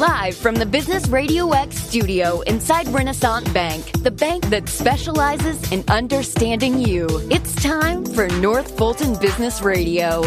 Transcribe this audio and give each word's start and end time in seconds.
Live 0.00 0.34
from 0.34 0.54
the 0.54 0.64
Business 0.64 1.06
Radio 1.08 1.50
X 1.50 1.76
studio 1.76 2.40
inside 2.46 2.88
Renaissance 2.88 3.46
Bank, 3.52 3.84
the 4.02 4.10
bank 4.10 4.48
that 4.48 4.66
specializes 4.66 5.70
in 5.72 5.84
understanding 5.88 6.78
you. 6.78 7.06
It's 7.30 7.54
time 7.56 8.06
for 8.06 8.26
North 8.28 8.78
Fulton 8.78 9.18
Business 9.20 9.60
Radio. 9.60 10.22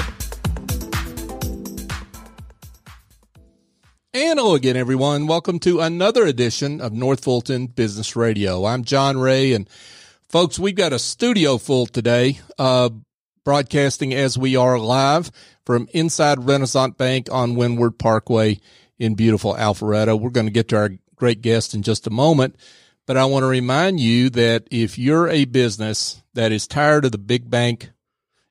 And 4.13 4.37
hello 4.37 4.53
again, 4.53 4.77
everyone. 4.77 5.25
Welcome 5.25 5.57
to 5.61 5.79
another 5.79 6.27
edition 6.27 6.79
of 6.79 6.93
North 6.93 7.23
Fulton 7.23 7.65
Business 7.65 8.15
Radio. 8.15 8.65
I'm 8.65 8.83
John 8.83 9.17
Ray, 9.17 9.53
and 9.53 9.67
folks, 10.29 10.59
we've 10.59 10.75
got 10.75 10.93
a 10.93 10.99
studio 10.99 11.57
full 11.57 11.87
today, 11.87 12.39
uh, 12.59 12.91
broadcasting 13.43 14.13
as 14.13 14.37
we 14.37 14.55
are 14.55 14.77
live 14.77 15.31
from 15.65 15.87
inside 15.93 16.45
Renaissance 16.45 16.93
Bank 16.95 17.27
on 17.31 17.55
Windward 17.55 17.97
Parkway 17.97 18.59
in 18.99 19.15
beautiful 19.15 19.53
Alpharetta. 19.55 20.19
We're 20.19 20.29
going 20.29 20.47
to 20.47 20.51
get 20.51 20.69
to 20.69 20.77
our 20.77 20.89
great 21.15 21.41
guest 21.41 21.73
in 21.73 21.83
just 21.83 22.07
a 22.07 22.11
moment, 22.11 22.55
but 23.05 23.17
I 23.17 23.25
want 23.25 23.43
to 23.43 23.47
remind 23.47 23.99
you 23.99 24.29
that 24.31 24.67
if 24.71 24.97
you're 24.97 25.27
a 25.27 25.45
business 25.45 26.21
that 26.33 26.51
is 26.51 26.67
tired 26.67 27.05
of 27.05 27.11
the 27.11 27.17
big 27.17 27.49
bank 27.49 27.91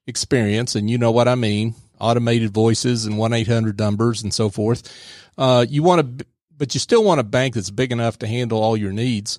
experience, 0.07 0.75
and 0.75 0.91
you 0.91 0.99
know 0.99 1.11
what 1.11 1.29
I 1.29 1.35
mean, 1.35 1.75
automated 2.01 2.53
voices 2.53 3.07
and 3.07 3.17
1-800 3.17 3.79
numbers 3.79 4.23
and 4.23 4.33
so 4.33 4.51
forth, 4.51 4.93
uh, 5.39 5.65
you 5.69 5.83
want 5.83 6.19
to, 6.19 6.27
but 6.57 6.75
you 6.75 6.81
still 6.81 7.05
want 7.05 7.21
a 7.21 7.25
bank 7.25 7.55
that's 7.55 7.71
big 7.71 7.93
enough 7.93 8.19
to 8.19 8.27
handle 8.27 8.63
all 8.63 8.77
your 8.77 8.93
needs. 8.93 9.39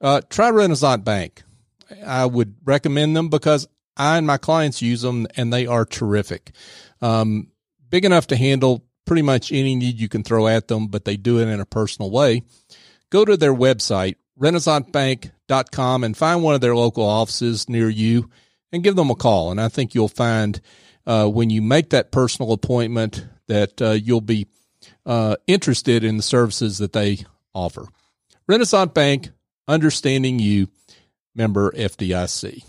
Uh, 0.00 0.20
try 0.28 0.50
Renaissance 0.50 1.02
Bank. 1.02 1.42
I 2.04 2.26
would 2.26 2.56
recommend 2.64 3.16
them 3.16 3.28
because 3.28 3.66
I 3.96 4.18
and 4.18 4.26
my 4.26 4.38
clients 4.38 4.82
use 4.82 5.02
them 5.02 5.26
and 5.36 5.52
they 5.52 5.66
are 5.66 5.84
terrific. 5.84 6.52
Um, 7.00 7.48
big 7.90 8.04
enough 8.04 8.26
to 8.28 8.36
handle 8.36 8.84
pretty 9.04 9.22
much 9.22 9.52
any 9.52 9.74
need 9.74 10.00
you 10.00 10.08
can 10.08 10.22
throw 10.22 10.46
at 10.48 10.68
them, 10.68 10.86
but 10.88 11.04
they 11.04 11.16
do 11.16 11.38
it 11.38 11.48
in 11.48 11.60
a 11.60 11.66
personal 11.66 12.10
way. 12.10 12.42
Go 13.10 13.24
to 13.24 13.36
their 13.36 13.54
website, 13.54 14.16
renaissancebank.com 14.40 16.04
and 16.04 16.16
find 16.16 16.42
one 16.42 16.54
of 16.54 16.60
their 16.60 16.76
local 16.76 17.04
offices 17.04 17.68
near 17.68 17.88
you 17.88 18.30
and 18.72 18.82
give 18.82 18.96
them 18.96 19.10
a 19.10 19.14
call. 19.14 19.50
And 19.50 19.60
I 19.60 19.68
think 19.68 19.94
you'll 19.94 20.08
find, 20.08 20.60
uh, 21.06 21.28
when 21.28 21.50
you 21.50 21.62
make 21.62 21.90
that 21.90 22.10
personal 22.10 22.52
appointment 22.52 23.26
that, 23.46 23.80
uh, 23.80 23.90
you'll 23.92 24.20
be 24.20 24.46
uh, 25.06 25.36
interested 25.46 26.02
in 26.02 26.16
the 26.16 26.22
services 26.22 26.78
that 26.78 26.92
they 26.92 27.18
offer. 27.54 27.86
Renaissance 28.46 28.92
Bank, 28.92 29.30
understanding 29.68 30.38
you, 30.38 30.68
member 31.34 31.70
FDIC. 31.72 32.64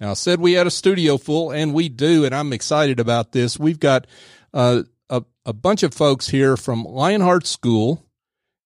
Now, 0.00 0.10
I 0.10 0.14
said 0.14 0.40
we 0.40 0.52
had 0.52 0.66
a 0.66 0.70
studio 0.70 1.16
full, 1.16 1.52
and 1.52 1.72
we 1.72 1.88
do, 1.88 2.24
and 2.24 2.34
I'm 2.34 2.52
excited 2.52 3.00
about 3.00 3.32
this. 3.32 3.58
We've 3.58 3.80
got 3.80 4.06
uh, 4.52 4.82
a, 5.10 5.22
a 5.44 5.52
bunch 5.52 5.82
of 5.82 5.94
folks 5.94 6.28
here 6.28 6.56
from 6.56 6.84
Lionheart 6.84 7.46
School 7.46 8.04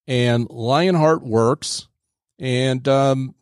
and 0.07 0.49
Lionheart 0.49 1.23
Works. 1.23 1.87
And 2.39 2.87
um, 2.87 3.35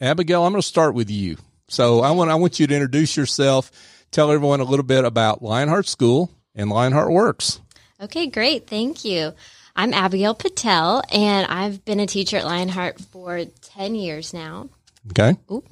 Abigail, 0.00 0.44
I'm 0.44 0.52
going 0.52 0.60
to 0.60 0.66
start 0.66 0.94
with 0.94 1.10
you. 1.10 1.36
So 1.68 2.00
I 2.00 2.10
want 2.10 2.30
I 2.30 2.34
want 2.34 2.60
you 2.60 2.66
to 2.66 2.74
introduce 2.74 3.16
yourself, 3.16 3.70
tell 4.10 4.30
everyone 4.30 4.60
a 4.60 4.64
little 4.64 4.84
bit 4.84 5.04
about 5.04 5.42
Lionheart 5.42 5.86
School 5.86 6.30
and 6.54 6.68
Lionheart 6.68 7.10
Works. 7.10 7.60
Okay, 8.00 8.26
great. 8.26 8.66
Thank 8.66 9.04
you. 9.04 9.32
I'm 9.76 9.92
Abigail 9.92 10.34
Patel, 10.34 11.02
and 11.10 11.46
I've 11.48 11.84
been 11.84 12.00
a 12.00 12.06
teacher 12.06 12.36
at 12.36 12.44
Lionheart 12.44 13.00
for 13.00 13.44
10 13.44 13.94
years 13.94 14.32
now. 14.32 14.68
Okay. 15.10 15.36
Ooh. 15.50 15.64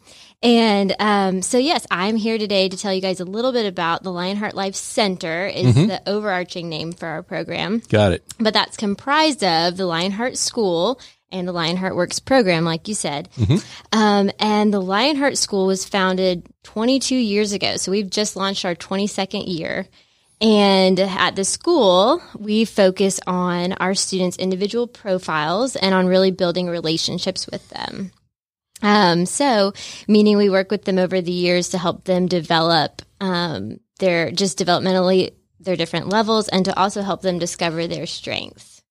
And 0.43 0.95
um, 0.98 1.43
so, 1.43 1.59
yes, 1.59 1.87
I'm 1.91 2.17
here 2.17 2.37
today 2.37 2.69
to 2.69 2.77
tell 2.77 2.93
you 2.93 3.01
guys 3.01 3.21
a 3.21 3.25
little 3.25 3.53
bit 3.53 3.67
about 3.67 4.03
the 4.03 4.11
Lionheart 4.11 4.55
Life 4.55 4.75
Center 4.75 5.47
is 5.47 5.77
mm-hmm. 5.77 5.87
the 5.87 6.03
overarching 6.09 6.69
name 6.69 6.93
for 6.93 7.07
our 7.07 7.23
program. 7.23 7.81
Got 7.89 8.12
it. 8.12 8.25
But 8.39 8.53
that's 8.53 8.77
comprised 8.77 9.45
of 9.45 9.77
the 9.77 9.87
Lionheart 9.87 10.37
School 10.37 11.01
and 11.31 11.47
the 11.47 11.53
Lionheart 11.53 11.95
Works 11.95 12.19
program, 12.19 12.65
like 12.65 12.89
you 12.89 12.94
said. 12.94 13.28
Mm-hmm. 13.37 13.99
Um, 13.99 14.31
and 14.39 14.75
the 14.75 14.83
Lionheart 14.83 15.39
School 15.39 15.66
was 15.66 15.89
founded 15.89 16.47
22 16.65 17.15
years 17.15 17.53
ago. 17.53 17.77
So 17.77 17.93
we've 17.93 18.11
just 18.11 18.37
launched 18.37 18.65
our 18.65 18.75
22nd 18.75 19.45
year. 19.47 19.87
And 20.41 20.99
at 20.99 21.37
the 21.37 21.45
school, 21.45 22.21
we 22.37 22.65
focus 22.65 23.21
on 23.28 23.75
our 23.75 23.95
students' 23.95 24.37
individual 24.37 24.89
profiles 24.89 25.77
and 25.77 25.95
on 25.95 26.09
really 26.09 26.33
building 26.33 26.66
relationships 26.66 27.47
with 27.47 27.69
them. 27.69 28.11
Um, 28.82 29.26
so, 29.26 29.72
meaning 30.09 30.37
we 30.37 30.50
work 30.50 30.70
with 30.70 30.84
them 30.84 30.98
over 30.98 31.20
the 31.20 31.32
years 31.32 31.70
to 31.70 31.78
help 31.78 32.04
them 32.04 32.26
develop 32.26 33.03
um, 33.20 33.78
their 33.98 34.31
just 34.31 34.59
developmentally 34.59 35.32
their 35.60 35.76
different 35.76 36.09
levels 36.09 36.48
and 36.48 36.65
to 36.65 36.78
also 36.78 37.03
help 37.03 37.22
them 37.22 37.38
discover 37.38 37.87
their 37.87 38.06
strengths. 38.06 38.82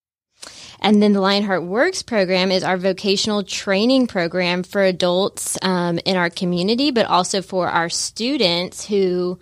And 0.79 1.01
then 1.01 1.13
the 1.13 1.21
Lionheart 1.21 1.63
Works 1.63 2.01
program 2.01 2.51
is 2.51 2.63
our 2.63 2.77
vocational 2.77 3.43
training 3.43 4.07
program 4.07 4.63
for 4.63 4.81
adults 4.81 5.57
um, 5.61 5.99
in 6.05 6.17
our 6.17 6.31
community, 6.31 6.89
but 6.89 7.05
also 7.05 7.43
for 7.43 7.67
our 7.67 7.87
students 7.87 8.87
who 8.87 9.37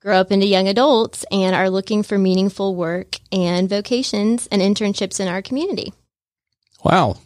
grow 0.00 0.18
up 0.18 0.30
into 0.30 0.46
young 0.46 0.68
adults 0.68 1.24
and 1.32 1.56
are 1.56 1.70
looking 1.70 2.04
for 2.04 2.16
meaningful 2.16 2.76
work 2.76 3.16
and 3.32 3.68
vocations 3.68 4.46
and 4.48 4.62
internships 4.62 5.18
in 5.18 5.26
our 5.26 5.42
community. 5.42 5.92
Wow. 6.84 7.16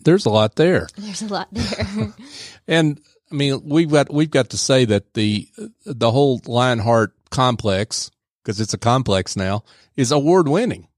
There's 0.00 0.26
a 0.26 0.30
lot 0.30 0.56
there. 0.56 0.88
There's 0.96 1.22
a 1.22 1.28
lot 1.28 1.48
there. 1.52 2.12
and 2.68 3.00
I 3.30 3.34
mean, 3.34 3.62
we've 3.64 3.90
got, 3.90 4.12
we've 4.12 4.30
got 4.30 4.50
to 4.50 4.58
say 4.58 4.84
that 4.86 5.14
the, 5.14 5.48
the 5.84 6.10
whole 6.10 6.40
Lionheart 6.46 7.12
complex, 7.30 8.10
because 8.42 8.60
it's 8.60 8.74
a 8.74 8.78
complex 8.78 9.36
now, 9.36 9.64
is 9.96 10.12
award 10.12 10.48
winning. 10.48 10.88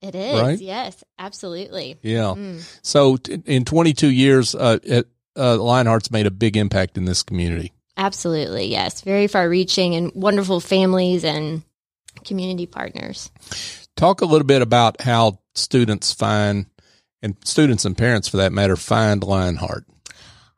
It 0.00 0.14
is. 0.14 0.40
Right? 0.40 0.60
Yes, 0.60 1.02
absolutely. 1.18 1.98
Yeah. 2.02 2.34
Mm. 2.36 2.78
So 2.82 3.16
t- 3.16 3.42
in 3.46 3.64
22 3.64 4.08
years, 4.08 4.54
uh, 4.54 4.78
it, 4.82 5.08
uh, 5.36 5.56
Lionheart's 5.56 6.10
made 6.10 6.26
a 6.26 6.30
big 6.30 6.56
impact 6.56 6.96
in 6.96 7.04
this 7.04 7.22
community. 7.22 7.72
Absolutely, 7.96 8.66
yes. 8.66 9.00
Very 9.00 9.26
far 9.26 9.48
reaching 9.48 9.96
and 9.96 10.12
wonderful 10.14 10.60
families 10.60 11.24
and 11.24 11.62
community 12.24 12.66
partners. 12.66 13.30
Talk 13.96 14.20
a 14.20 14.24
little 14.24 14.46
bit 14.46 14.62
about 14.62 15.00
how 15.00 15.40
students 15.56 16.12
find, 16.12 16.66
and 17.22 17.36
students 17.44 17.84
and 17.84 17.96
parents 17.96 18.28
for 18.28 18.36
that 18.38 18.52
matter, 18.52 18.76
find 18.76 19.22
Lionheart. 19.22 19.84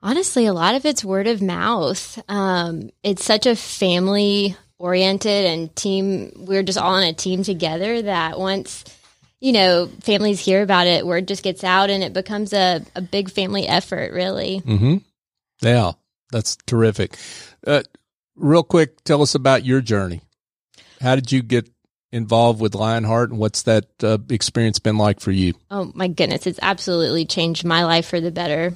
Honestly, 0.03 0.47
a 0.47 0.53
lot 0.53 0.75
of 0.75 0.87
it's 0.87 1.05
word 1.05 1.27
of 1.27 1.43
mouth. 1.43 2.23
Um, 2.29 2.91
it's 3.03 3.25
such 3.25 3.47
a 3.47 3.55
family 3.57 4.57
oriented 4.79 5.47
and 5.47 5.75
team, 5.77 6.33
we're 6.37 6.63
just 6.63 6.79
all 6.79 6.95
on 6.95 7.03
a 7.03 7.13
team 7.13 7.43
together 7.43 8.01
that 8.03 8.39
once 8.39 8.85
you 9.41 9.53
know, 9.53 9.89
families 10.03 10.39
hear 10.39 10.63
about 10.63 10.87
it, 10.87 11.07
word 11.07 11.27
just 11.27 11.43
gets 11.43 11.65
out 11.65 11.89
and 11.89 12.03
it 12.03 12.13
becomes 12.13 12.53
a, 12.53 12.85
a 12.95 13.01
big 13.01 13.31
family 13.31 13.67
effort, 13.67 14.13
really. 14.13 14.61
Mm-hmm. 14.61 14.97
Yeah. 15.63 15.93
That's 16.31 16.57
terrific. 16.67 17.17
Uh, 17.67 17.83
real 18.37 18.63
quick, 18.63 19.03
tell 19.05 19.23
us 19.23 19.35
about 19.35 19.65
your 19.65 19.81
journey. 19.81 20.21
How 21.01 21.15
did 21.15 21.33
you 21.33 21.43
get 21.43 21.71
involved 22.13 22.61
with 22.61 22.75
Lionheart 22.75 23.31
and 23.31 23.39
what's 23.39 23.63
that 23.63 23.87
uh, 24.03 24.19
experience 24.29 24.79
been 24.79 24.99
like 24.99 25.21
for 25.21 25.31
you? 25.31 25.55
Oh 25.71 25.91
my 25.95 26.09
goodness, 26.09 26.47
it's 26.47 26.59
absolutely 26.63 27.25
changed 27.25 27.65
my 27.65 27.85
life 27.85 28.07
for 28.07 28.21
the 28.21 28.31
better. 28.31 28.75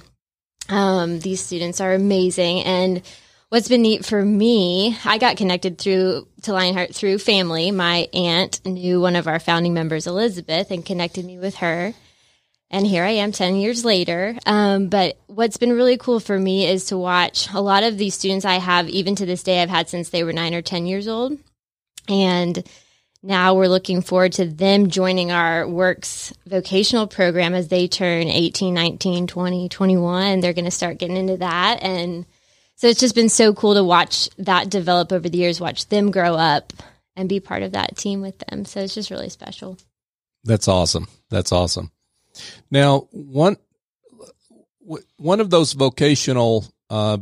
Um, 0.69 1.21
these 1.21 1.45
students 1.45 1.81
are 1.81 1.93
amazing 1.93 2.61
and 2.63 3.03
what's 3.49 3.69
been 3.69 3.83
neat 3.83 4.05
for 4.05 4.25
me, 4.25 4.97
I 5.05 5.19
got 5.19 5.37
connected 5.37 5.79
through 5.79 6.27
to 6.43 6.53
Lionheart 6.53 6.95
through 6.95 7.19
family. 7.19 7.71
My 7.71 8.09
aunt 8.15 8.65
knew 8.65 9.01
one 9.01 9.17
of 9.17 9.29
our 9.29 9.39
founding 9.39 9.75
members, 9.75 10.07
Elizabeth, 10.07 10.71
and 10.71 10.85
connected 10.85 11.25
me 11.25 11.39
with 11.39 11.57
her 11.57 11.95
and 12.75 12.85
here 12.85 13.05
I 13.05 13.11
am 13.11 13.31
10 13.31 13.55
years 13.55 13.85
later. 13.85 14.37
Um, 14.47 14.89
but 14.89 15.17
what's 15.29 15.59
been 15.59 15.73
really 15.73 15.97
cool 15.97 16.19
for 16.19 16.37
me 16.37 16.67
is 16.67 16.87
to 16.87 16.99
watch 16.99 17.49
a 17.55 17.61
lot 17.61 17.85
of 17.85 17.99
these 17.99 18.15
students 18.15 18.45
I 18.45 18.55
have, 18.55 18.89
even 18.89 19.15
to 19.17 19.27
this 19.27 19.45
day, 19.45 19.63
I've 19.63 19.71
had 19.71 19.89
since 19.89 20.11
they 20.11 20.25
were 20.25 20.33
nine 20.33 20.55
or 20.55 20.61
10 20.61 20.87
years 20.87 21.07
old. 21.07 21.39
And 22.09 22.69
now 23.25 23.55
we're 23.55 23.69
looking 23.69 24.03
forward 24.03 24.33
to 24.35 24.45
them 24.45 24.89
joining 24.89 25.33
our 25.33 25.67
works 25.67 26.35
vocational 26.47 27.07
program 27.07 27.55
as 27.55 27.69
they 27.69 27.89
turn 27.89 28.29
18, 28.29 28.75
19, 28.75 29.27
20, 29.27 29.69
21. 29.71 30.41
They're 30.41 30.53
going 30.53 30.67
to 30.67 30.71
start 30.71 30.99
getting 30.99 31.17
into 31.17 31.39
that. 31.39 31.83
And 31.83 32.27
so 32.77 32.87
it's 32.87 33.01
just 33.01 33.15
been 33.15 33.31
so 33.31 33.55
cool 33.55 33.75
to 33.75 33.83
watch 33.83 34.29
that 34.37 34.69
develop 34.69 35.11
over 35.11 35.27
the 35.27 35.39
years, 35.39 35.59
watch 35.59 35.89
them 35.89 36.11
grow 36.11 36.35
up 36.35 36.75
and 37.17 37.27
be 37.27 37.41
part 37.41 37.63
of 37.63 37.73
that 37.73 37.97
team 37.97 38.21
with 38.21 38.37
them. 38.39 38.67
So 38.67 38.81
it's 38.81 38.95
just 38.95 39.11
really 39.11 39.31
special. 39.31 39.79
That's 40.45 40.69
awesome. 40.69 41.09
That's 41.31 41.51
awesome. 41.51 41.93
Now, 42.71 43.09
one 43.11 43.57
one 45.17 45.41
of 45.41 45.49
those 45.49 45.73
vocational 45.73 46.67
uh, 46.91 47.17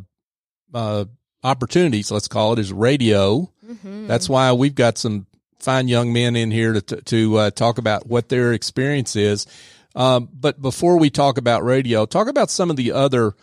uh, 0.75 1.05
opportunities, 1.45 2.11
let's 2.11 2.27
call 2.27 2.55
it, 2.55 2.59
is 2.59 2.73
radio. 2.73 3.53
Mm-hmm. 3.65 4.09
That's 4.09 4.29
why 4.29 4.51
we've 4.53 4.75
got 4.75 4.99
some 4.99 5.27
fine 5.63 5.89
young 5.89 6.13
men 6.13 6.37
in 6.37 6.51
here 6.51 6.81
to 6.81 7.01
to 7.03 7.37
uh, 7.37 7.51
talk 7.51 7.79
about 7.79 8.07
what 8.07 8.29
their 8.29 8.53
experience 8.53 9.17
is. 9.17 9.47
Um, 9.95 10.29
but 10.33 10.61
before 10.61 10.99
we 10.99 11.11
talk 11.11 11.39
about 11.39 11.65
radio, 11.65 12.07
talk 12.07 12.29
about 12.29 12.51
some 12.51 12.71
of 12.71 12.77
the 12.77 12.93
other 12.93 13.35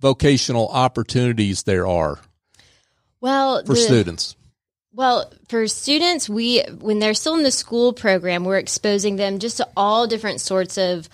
vocational 0.00 0.68
opportunities 0.68 1.64
there 1.64 1.86
are. 1.86 2.20
Well, 3.20 3.64
for 3.64 3.74
the, 3.74 3.80
students 3.80 4.36
Well, 4.92 5.32
for 5.48 5.66
students, 5.66 6.28
we 6.28 6.62
when 6.78 6.98
they're 6.98 7.14
still 7.14 7.34
in 7.34 7.42
the 7.42 7.50
school 7.50 7.92
program, 7.92 8.44
we're 8.44 8.58
exposing 8.58 9.16
them 9.16 9.38
just 9.38 9.56
to 9.56 9.68
all 9.76 10.06
different 10.06 10.40
sorts 10.40 10.78
of 10.78 11.08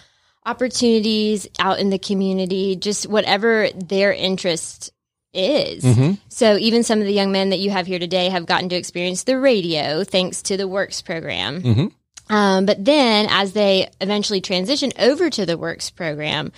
opportunities 0.45 1.47
out 1.59 1.79
in 1.79 1.91
the 1.91 1.99
community, 1.99 2.77
just 2.77 3.09
whatever 3.09 3.69
their 3.71 4.13
interest 4.13 4.91
is. 5.33 5.85
Mm-hmm. 5.85 6.15
So 6.29 6.57
even 6.57 6.83
some 6.83 7.01
of 7.01 7.07
the 7.07 7.13
young 7.13 7.33
men 7.33 7.51
that 7.51 7.59
you 7.59 7.71
have 7.71 7.87
here 7.87 7.99
today 7.99 8.29
have 8.29 8.47
gotten 8.47 8.69
to 8.71 8.77
experience 8.77 9.25
the 9.25 9.39
radio 9.39 10.05
thanks 10.05 10.43
to 10.43 10.57
the 10.57 10.69
Works 10.69 11.03
program. 11.03 11.63
Mhm. 11.63 11.93
Um, 12.29 12.67
but 12.67 12.85
then 12.85 13.27
as 13.31 13.53
they 13.53 13.89
eventually 14.01 14.41
transition 14.41 14.93
over 14.99 15.31
to 15.31 15.45
the 15.45 15.59
Works 15.59 15.91
program, 15.91 16.53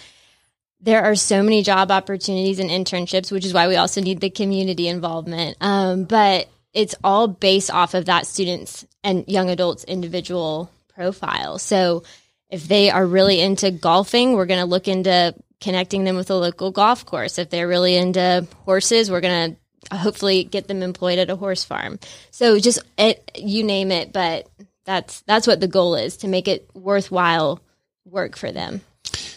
there 0.81 1.03
are 1.03 1.15
so 1.15 1.43
many 1.43 1.63
job 1.63 1.91
opportunities 1.91 2.59
and 2.59 2.71
internships, 2.71 3.33
which 3.33 3.47
is 3.47 3.55
why 3.55 3.69
we 3.69 3.77
also 3.77 4.01
need 4.01 4.21
the 4.21 4.31
community 4.31 4.87
involvement. 4.87 5.57
Um, 5.61 6.05
but 6.05 6.49
it's 6.73 6.95
all 7.03 7.27
based 7.29 7.71
off 7.71 7.95
of 7.95 8.07
that 8.07 8.27
student's 8.27 8.87
and 9.03 9.25
young 9.29 9.51
adults' 9.51 9.85
individual 9.85 10.71
profile. 10.95 11.59
So 11.59 12.03
if 12.51 12.69
they 12.69 12.91
are 12.91 13.07
really 13.07 13.41
into 13.41 13.71
golfing, 13.71 14.33
we're 14.33 14.47
going 14.47 14.61
to 14.61 14.67
look 14.67 14.89
into 14.89 15.35
connecting 15.65 16.05
them 16.05 16.15
with 16.15 16.29
a 16.29 16.35
local 16.35 16.71
golf 16.71 17.07
course. 17.07 17.39
If 17.39 17.49
they're 17.49 17.67
really 17.67 17.97
into 17.97 18.47
horses, 18.67 19.11
we're 19.11 19.23
going 19.23 19.57
to 19.91 19.97
hopefully 19.97 20.45
get 20.45 20.69
them 20.69 20.83
employed 20.83 21.19
at 21.19 21.31
a 21.31 21.37
horse 21.37 21.65
farm. 21.65 21.99
So 22.31 22.59
just 22.59 22.81
it, 22.99 23.31
you 23.35 23.65
name 23.65 23.91
it, 23.91 24.13
but 24.13 24.47
that's 24.85 25.23
that's 25.23 25.47
what 25.47 25.61
the 25.61 25.69
goal 25.69 25.95
is 25.95 26.19
to 26.19 26.29
make 26.29 26.49
it 26.49 26.69
worthwhile 26.75 27.61
work 28.05 28.37
for 28.37 28.53
them. 28.53 28.83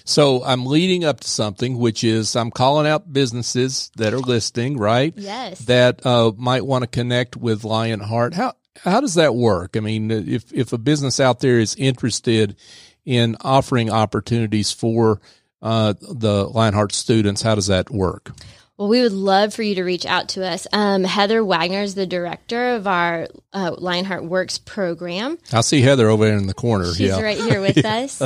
So 0.04 0.44
I'm 0.44 0.66
leading 0.66 1.06
up 1.06 1.22
to 1.22 1.30
something, 1.30 1.78
which 1.78 2.04
is 2.04 2.36
I'm 2.36 2.52
calling 2.52 2.88
out 2.88 3.12
businesses 3.12 3.90
that 3.96 4.14
are 4.14 4.20
listing, 4.20 4.78
right? 4.78 5.14
Yes. 5.16 5.60
That 5.60 6.06
uh, 6.06 6.34
might 6.38 6.66
want 6.66 6.84
to 6.84 6.88
connect 6.88 7.38
with 7.38 7.64
Lionheart. 7.64 8.34
How 8.34 8.54
how 8.84 9.00
does 9.00 9.16
that 9.16 9.34
work? 9.34 9.78
I 9.78 9.80
mean, 9.80 10.12
if 10.12 10.52
if 10.52 10.74
a 10.74 10.78
business 10.78 11.22
out 11.22 11.40
there 11.40 11.60
is 11.60 11.74
interested 11.76 12.58
in 13.06 13.38
offering 13.42 13.90
opportunities 13.90 14.74
for 14.74 15.22
uh, 15.62 15.94
the 16.00 16.46
Lionheart 16.46 16.94
students, 16.94 17.42
how 17.42 17.56
does 17.56 17.68
that 17.68 17.90
work? 17.90 18.32
Well, 18.78 18.90
we 18.90 19.02
would 19.02 19.12
love 19.12 19.56
for 19.56 19.64
you 19.64 19.76
to 19.76 19.84
reach 19.84 20.06
out 20.06 20.30
to 20.30 20.46
us. 20.46 20.68
Um, 20.72 21.04
Heather 21.04 21.44
Wagner 21.44 21.82
is 21.82 21.96
the 21.96 22.06
director 22.06 22.76
of 22.76 22.86
our 22.86 23.28
uh, 23.52 23.76
Lionheart 23.76 24.24
Works 24.24 24.60
program. 24.60 25.40
I 25.52 25.62
see 25.62 25.82
Heather 25.82 26.10
over 26.10 26.26
there 26.26 26.38
in 26.38 26.46
the 26.46 26.54
corner. 26.54 26.86
She's 26.94 27.10
yeah. 27.10 27.22
right 27.22 27.38
here 27.38 27.60
with 27.60 27.78
us. 27.86 28.22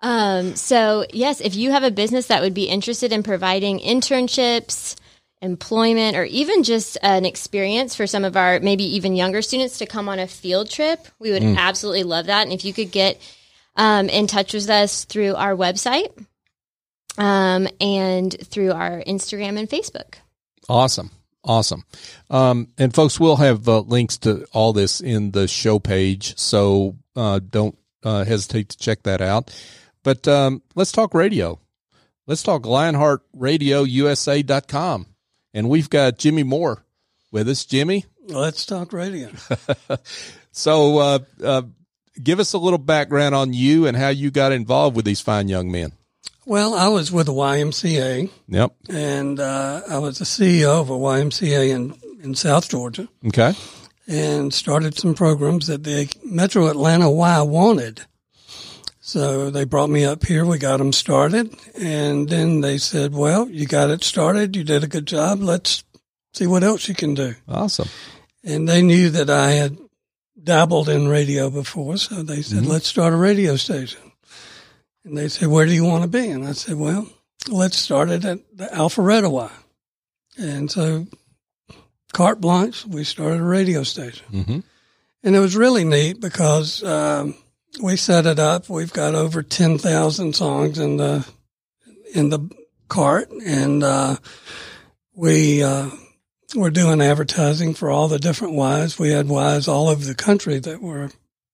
Um, 0.00 0.54
so, 0.54 1.06
yes, 1.12 1.40
if 1.40 1.56
you 1.56 1.72
have 1.72 1.82
a 1.82 1.90
business 1.90 2.28
that 2.28 2.40
would 2.40 2.54
be 2.54 2.68
interested 2.68 3.12
in 3.12 3.24
providing 3.24 3.80
internships, 3.80 4.94
employment, 5.42 6.16
or 6.16 6.24
even 6.24 6.62
just 6.62 6.96
an 7.02 7.24
experience 7.24 7.96
for 7.96 8.06
some 8.06 8.24
of 8.24 8.36
our 8.36 8.60
maybe 8.60 8.84
even 8.94 9.16
younger 9.16 9.42
students 9.42 9.78
to 9.78 9.86
come 9.86 10.08
on 10.08 10.20
a 10.20 10.28
field 10.28 10.70
trip, 10.70 11.08
we 11.18 11.32
would 11.32 11.42
absolutely 11.42 12.04
love 12.04 12.26
that. 12.26 12.44
And 12.44 12.52
if 12.52 12.64
you 12.64 12.72
could 12.72 12.92
get 12.92 13.20
um, 13.74 14.08
in 14.08 14.28
touch 14.28 14.54
with 14.54 14.70
us 14.70 15.04
through 15.04 15.34
our 15.34 15.56
website 15.56 16.12
um, 17.20 17.68
and 17.80 18.36
through 18.44 18.72
our 18.72 19.02
Instagram 19.06 19.56
and 19.58 19.68
Facebook. 19.68 20.14
Awesome. 20.68 21.12
Awesome. 21.44 21.84
Um, 22.28 22.68
and 22.76 22.92
folks, 22.94 23.20
we'll 23.20 23.36
have 23.36 23.68
uh, 23.68 23.80
links 23.80 24.18
to 24.18 24.46
all 24.52 24.72
this 24.72 25.00
in 25.00 25.30
the 25.30 25.46
show 25.48 25.78
page. 25.78 26.36
So 26.38 26.96
uh, 27.16 27.38
don't 27.38 27.78
uh, 28.02 28.24
hesitate 28.24 28.70
to 28.70 28.78
check 28.78 29.04
that 29.04 29.20
out. 29.20 29.54
But 30.02 30.26
um, 30.28 30.62
let's 30.74 30.92
talk 30.92 31.14
radio. 31.14 31.58
Let's 32.26 32.42
talk 32.42 32.62
LionheartRadioUSA.com. 32.62 35.06
And 35.52 35.68
we've 35.68 35.90
got 35.90 36.18
Jimmy 36.18 36.42
Moore 36.42 36.84
with 37.32 37.48
us. 37.48 37.64
Jimmy, 37.64 38.04
Let's 38.26 38.64
talk 38.64 38.92
radio. 38.92 39.30
so 40.52 40.98
uh, 40.98 41.18
uh, 41.42 41.62
give 42.22 42.38
us 42.38 42.52
a 42.52 42.58
little 42.58 42.78
background 42.78 43.34
on 43.34 43.52
you 43.52 43.86
and 43.86 43.96
how 43.96 44.10
you 44.10 44.30
got 44.30 44.52
involved 44.52 44.94
with 44.94 45.04
these 45.04 45.20
fine 45.20 45.48
young 45.48 45.70
men. 45.70 45.92
Well, 46.46 46.74
I 46.74 46.88
was 46.88 47.12
with 47.12 47.26
the 47.26 47.32
YMCA, 47.32 48.30
Yep. 48.48 48.72
and 48.88 49.38
uh, 49.40 49.82
I 49.88 49.98
was 49.98 50.18
the 50.18 50.24
CEO 50.24 50.80
of 50.80 50.90
a 50.90 50.94
YMCA 50.94 51.70
in, 51.70 51.94
in 52.22 52.34
South 52.34 52.68
Georgia, 52.68 53.08
Okay. 53.26 53.54
and 54.08 54.52
started 54.52 54.96
some 54.98 55.14
programs 55.14 55.66
that 55.68 55.84
the 55.84 56.08
Metro 56.24 56.68
Atlanta 56.68 57.10
Y 57.10 57.42
wanted. 57.42 58.02
So 59.02 59.50
they 59.50 59.64
brought 59.64 59.90
me 59.90 60.04
up 60.04 60.24
here. 60.24 60.44
We 60.44 60.58
got 60.58 60.76
them 60.76 60.92
started, 60.92 61.54
and 61.74 62.28
then 62.28 62.60
they 62.60 62.78
said, 62.78 63.12
"Well, 63.12 63.48
you 63.48 63.66
got 63.66 63.90
it 63.90 64.04
started. 64.04 64.54
You 64.54 64.62
did 64.62 64.84
a 64.84 64.88
good 64.88 65.06
job. 65.06 65.40
Let's 65.40 65.82
see 66.32 66.46
what 66.46 66.62
else 66.62 66.86
you 66.86 66.94
can 66.94 67.14
do." 67.14 67.34
Awesome. 67.48 67.88
And 68.44 68.68
they 68.68 68.82
knew 68.82 69.10
that 69.10 69.28
I 69.28 69.52
had 69.52 69.78
dabbled 70.42 70.88
in 70.88 71.08
radio 71.08 71.50
before, 71.50 71.96
so 71.96 72.22
they 72.22 72.40
said, 72.40 72.64
let's 72.64 72.86
start 72.88 73.12
a 73.12 73.16
radio 73.16 73.56
station. 73.56 74.09
And 75.04 75.16
they 75.16 75.28
said, 75.28 75.48
where 75.48 75.66
do 75.66 75.72
you 75.72 75.84
want 75.84 76.02
to 76.02 76.08
be? 76.08 76.28
And 76.28 76.46
I 76.46 76.52
said, 76.52 76.76
well, 76.76 77.08
let's 77.48 77.78
start 77.78 78.10
it 78.10 78.24
at 78.24 78.38
the 78.56 78.66
Alpharetta 78.66 79.30
Y. 79.30 79.50
And 80.36 80.70
so, 80.70 81.06
carte 82.12 82.40
blanche, 82.40 82.86
we 82.86 83.04
started 83.04 83.40
a 83.40 83.44
radio 83.44 83.82
station. 83.82 84.26
hmm 84.26 84.60
And 85.22 85.36
it 85.36 85.40
was 85.40 85.56
really 85.56 85.84
neat 85.84 86.20
because 86.20 86.82
um, 86.82 87.34
we 87.82 87.96
set 87.96 88.26
it 88.26 88.38
up. 88.38 88.68
We've 88.68 88.92
got 88.92 89.14
over 89.14 89.42
10,000 89.42 90.34
songs 90.34 90.78
in 90.78 90.98
the, 90.98 91.26
in 92.14 92.28
the 92.28 92.50
cart. 92.88 93.30
And 93.30 93.82
uh, 93.82 94.16
we 95.14 95.62
uh, 95.62 95.90
were 96.54 96.70
doing 96.70 97.00
advertising 97.00 97.74
for 97.74 97.90
all 97.90 98.08
the 98.08 98.18
different 98.18 98.54
Ys. 98.54 98.98
We 98.98 99.10
had 99.10 99.28
Ys 99.30 99.68
all 99.68 99.88
over 99.88 100.04
the 100.04 100.14
country 100.14 100.58
that 100.58 100.82
were 100.82 101.10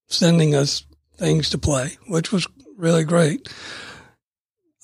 sending 0.08 0.54
us 0.54 0.84
things 1.16 1.50
to 1.50 1.58
play, 1.58 1.96
which 2.08 2.32
was 2.32 2.46
really 2.76 3.04
great. 3.04 3.48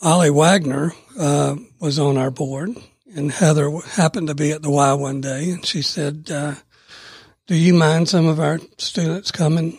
Ollie 0.01 0.31
Wagner 0.31 0.93
uh, 1.19 1.57
was 1.81 1.99
on 1.99 2.17
our 2.17 2.31
board, 2.31 2.71
and 3.15 3.31
Heather 3.31 3.71
happened 3.93 4.29
to 4.29 4.35
be 4.35 4.51
at 4.51 4.63
the 4.63 4.71
Y 4.71 4.93
one 4.95 5.21
day, 5.21 5.51
and 5.51 5.65
she 5.65 5.83
said, 5.83 6.29
uh, 6.31 6.55
"Do 7.47 7.55
you 7.55 7.75
mind 7.75 8.09
some 8.09 8.27
of 8.27 8.41
our 8.41 8.59
students 8.79 9.31
coming 9.31 9.79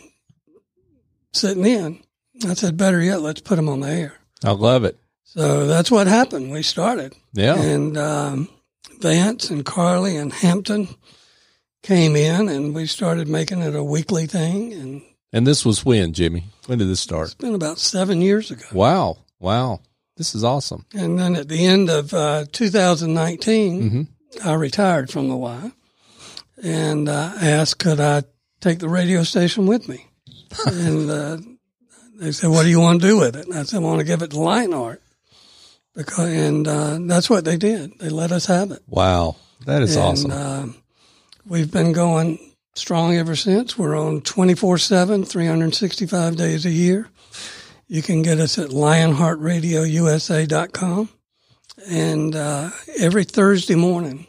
sitting 1.32 1.66
in?" 1.66 2.02
I 2.46 2.54
said, 2.54 2.76
"Better 2.76 3.02
yet, 3.02 3.20
let's 3.20 3.40
put 3.40 3.56
them 3.56 3.68
on 3.68 3.80
the 3.80 3.90
air." 3.90 4.14
I 4.42 4.52
love 4.52 4.84
it. 4.84 4.98
So 5.24 5.66
that's 5.66 5.90
what 5.90 6.06
happened. 6.06 6.52
We 6.52 6.62
started. 6.62 7.12
Yeah. 7.32 7.60
And 7.60 7.98
um, 7.98 8.48
Vance 9.00 9.50
and 9.50 9.64
Carly 9.64 10.16
and 10.16 10.32
Hampton 10.32 10.88
came 11.82 12.16
in, 12.16 12.48
and 12.48 12.74
we 12.74 12.86
started 12.86 13.28
making 13.28 13.60
it 13.60 13.74
a 13.74 13.84
weekly 13.84 14.26
thing. 14.26 14.72
And 14.72 15.02
And 15.34 15.44
this 15.44 15.64
was 15.64 15.84
when, 15.84 16.12
Jimmy? 16.12 16.44
When 16.66 16.78
did 16.78 16.88
this 16.88 17.00
start? 17.00 17.26
it's 17.26 17.34
been 17.34 17.56
about 17.56 17.80
seven 17.80 18.20
years 18.20 18.52
ago. 18.52 18.64
Wow. 18.72 19.18
Wow. 19.40 19.80
This 20.16 20.32
is 20.32 20.44
awesome. 20.44 20.86
And 20.94 21.18
then 21.18 21.34
at 21.34 21.48
the 21.48 21.66
end 21.66 21.90
of 21.90 22.14
uh, 22.14 22.44
2019, 22.52 23.82
Mm-hmm. 23.82 24.02
I 24.48 24.54
retired 24.54 25.10
from 25.10 25.28
the 25.28 25.36
Y, 25.36 25.70
and 26.62 27.08
uh, 27.08 27.32
I 27.40 27.50
asked 27.50 27.78
could 27.78 28.00
I 28.00 28.24
take 28.60 28.80
the 28.80 28.88
radio 28.88 29.22
station 29.22 29.66
with 29.66 29.88
me. 29.88 30.08
and 30.66 31.08
uh, 31.08 31.36
they 32.16 32.32
said, 32.32 32.50
"What 32.50 32.64
do 32.64 32.68
you 32.68 32.80
want 32.80 33.00
to 33.00 33.06
do 33.06 33.18
with 33.18 33.36
it?" 33.36 33.46
And 33.46 33.54
I 33.54 33.62
said, 33.62 33.76
"I 33.76 33.80
want 33.80 34.00
to 34.00 34.04
give 34.04 34.22
it 34.22 34.32
to 34.32 34.40
Lionheart." 34.40 35.00
Because 35.94 36.32
and 36.32 36.66
uh, 36.66 36.98
that's 37.02 37.30
what 37.30 37.44
they 37.44 37.56
did. 37.56 37.96
They 38.00 38.08
let 38.08 38.32
us 38.32 38.46
have 38.46 38.72
it. 38.72 38.82
Wow. 38.88 39.36
That 39.66 39.82
is 39.82 39.94
and, 39.94 40.04
awesome. 40.04 40.30
Uh, 40.32 40.66
we've 41.46 41.70
been 41.70 41.92
going 41.92 42.53
strong 42.76 43.16
ever 43.16 43.34
since. 43.36 43.78
We're 43.78 43.98
on 43.98 44.20
24 44.22 44.78
7, 44.78 45.24
365 45.24 46.36
days 46.36 46.66
a 46.66 46.70
year. 46.70 47.08
You 47.86 48.02
can 48.02 48.22
get 48.22 48.40
us 48.40 48.58
at 48.58 48.70
lionheartradiousa.com. 48.70 51.08
And 51.88 52.36
uh, 52.36 52.70
every 52.98 53.24
Thursday 53.24 53.74
morning, 53.74 54.26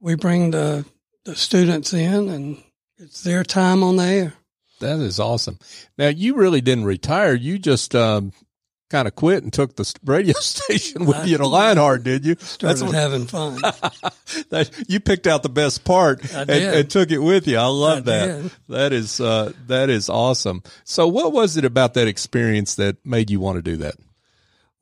we 0.00 0.16
bring 0.16 0.50
the, 0.50 0.84
the 1.24 1.36
students 1.36 1.92
in, 1.92 2.28
and 2.28 2.60
it's 2.98 3.22
their 3.22 3.44
time 3.44 3.82
on 3.82 3.96
the 3.96 4.04
air. 4.04 4.34
that 4.80 5.00
is 5.00 5.20
awesome. 5.20 5.58
Now, 5.98 6.08
you 6.08 6.36
really 6.36 6.60
didn't 6.60 6.84
retire. 6.84 7.34
You 7.34 7.58
just 7.58 7.94
um, 7.94 8.32
kind 8.90 9.08
of 9.08 9.14
quit 9.14 9.42
and 9.42 9.52
took 9.52 9.76
the 9.76 9.92
radio 10.04 10.34
station 10.40 11.06
with 11.06 11.26
you 11.26 11.38
to 11.38 11.46
Lionheart, 11.46 12.04
did 12.04 12.24
you? 12.24 12.36
Started 12.38 12.92
having 12.92 13.26
fun. 13.26 13.56
that, 14.50 14.70
you 14.88 15.00
picked 15.00 15.26
out 15.26 15.42
the 15.42 15.48
best 15.48 15.84
part 15.84 16.32
and, 16.32 16.50
and 16.50 16.90
took 16.90 17.10
it 17.10 17.18
with 17.18 17.46
you. 17.48 17.58
I 17.58 17.66
love 17.66 17.98
I 17.98 18.00
that. 18.02 18.26
did. 18.26 18.52
That 18.68 18.92
is 18.92 19.20
uh, 19.20 19.52
that 19.66 19.90
is 19.90 20.08
awesome. 20.08 20.62
So, 20.84 21.08
what 21.08 21.32
was 21.32 21.56
it 21.56 21.64
about 21.64 21.94
that 21.94 22.08
experience 22.08 22.74
that 22.76 23.04
made 23.04 23.30
you 23.30 23.40
want 23.40 23.56
to 23.56 23.62
do 23.62 23.76
that? 23.78 23.96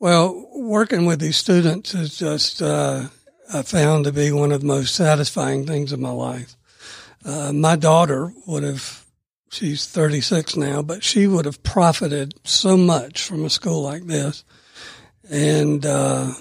Well, 0.03 0.49
working 0.53 1.07
with 1.07 1.21
these 1.21 1.37
students 1.37 1.95
is 1.95 2.19
just, 2.19 2.61
uh, 2.61 3.07
I 3.55 3.63
found 3.63 4.05
to 4.05 4.13
be 4.13 4.33
one 4.33 4.51
of 4.51 4.63
the 4.63 4.67
most 4.67 4.97
satisfying 4.97 5.65
things 5.65 5.93
of 5.93 6.01
my 6.01 6.11
life. 6.11 6.57
Uh, 7.25 7.53
my 7.53 7.77
daughter 7.77 8.33
would 8.49 8.65
have, 8.65 9.02
she's 9.53 9.87
36 9.87 10.57
now, 10.57 10.83
but 10.83 11.05
she 11.05 11.27
would 11.27 11.45
have 11.45 11.63
profited 11.63 12.35
so 12.45 12.77
much 12.77 13.23
from 13.23 13.45
a 13.45 13.51
school 13.51 13.83
like 13.83 14.07
this. 14.07 14.45
And, 15.31 15.85
uh, 15.87 16.33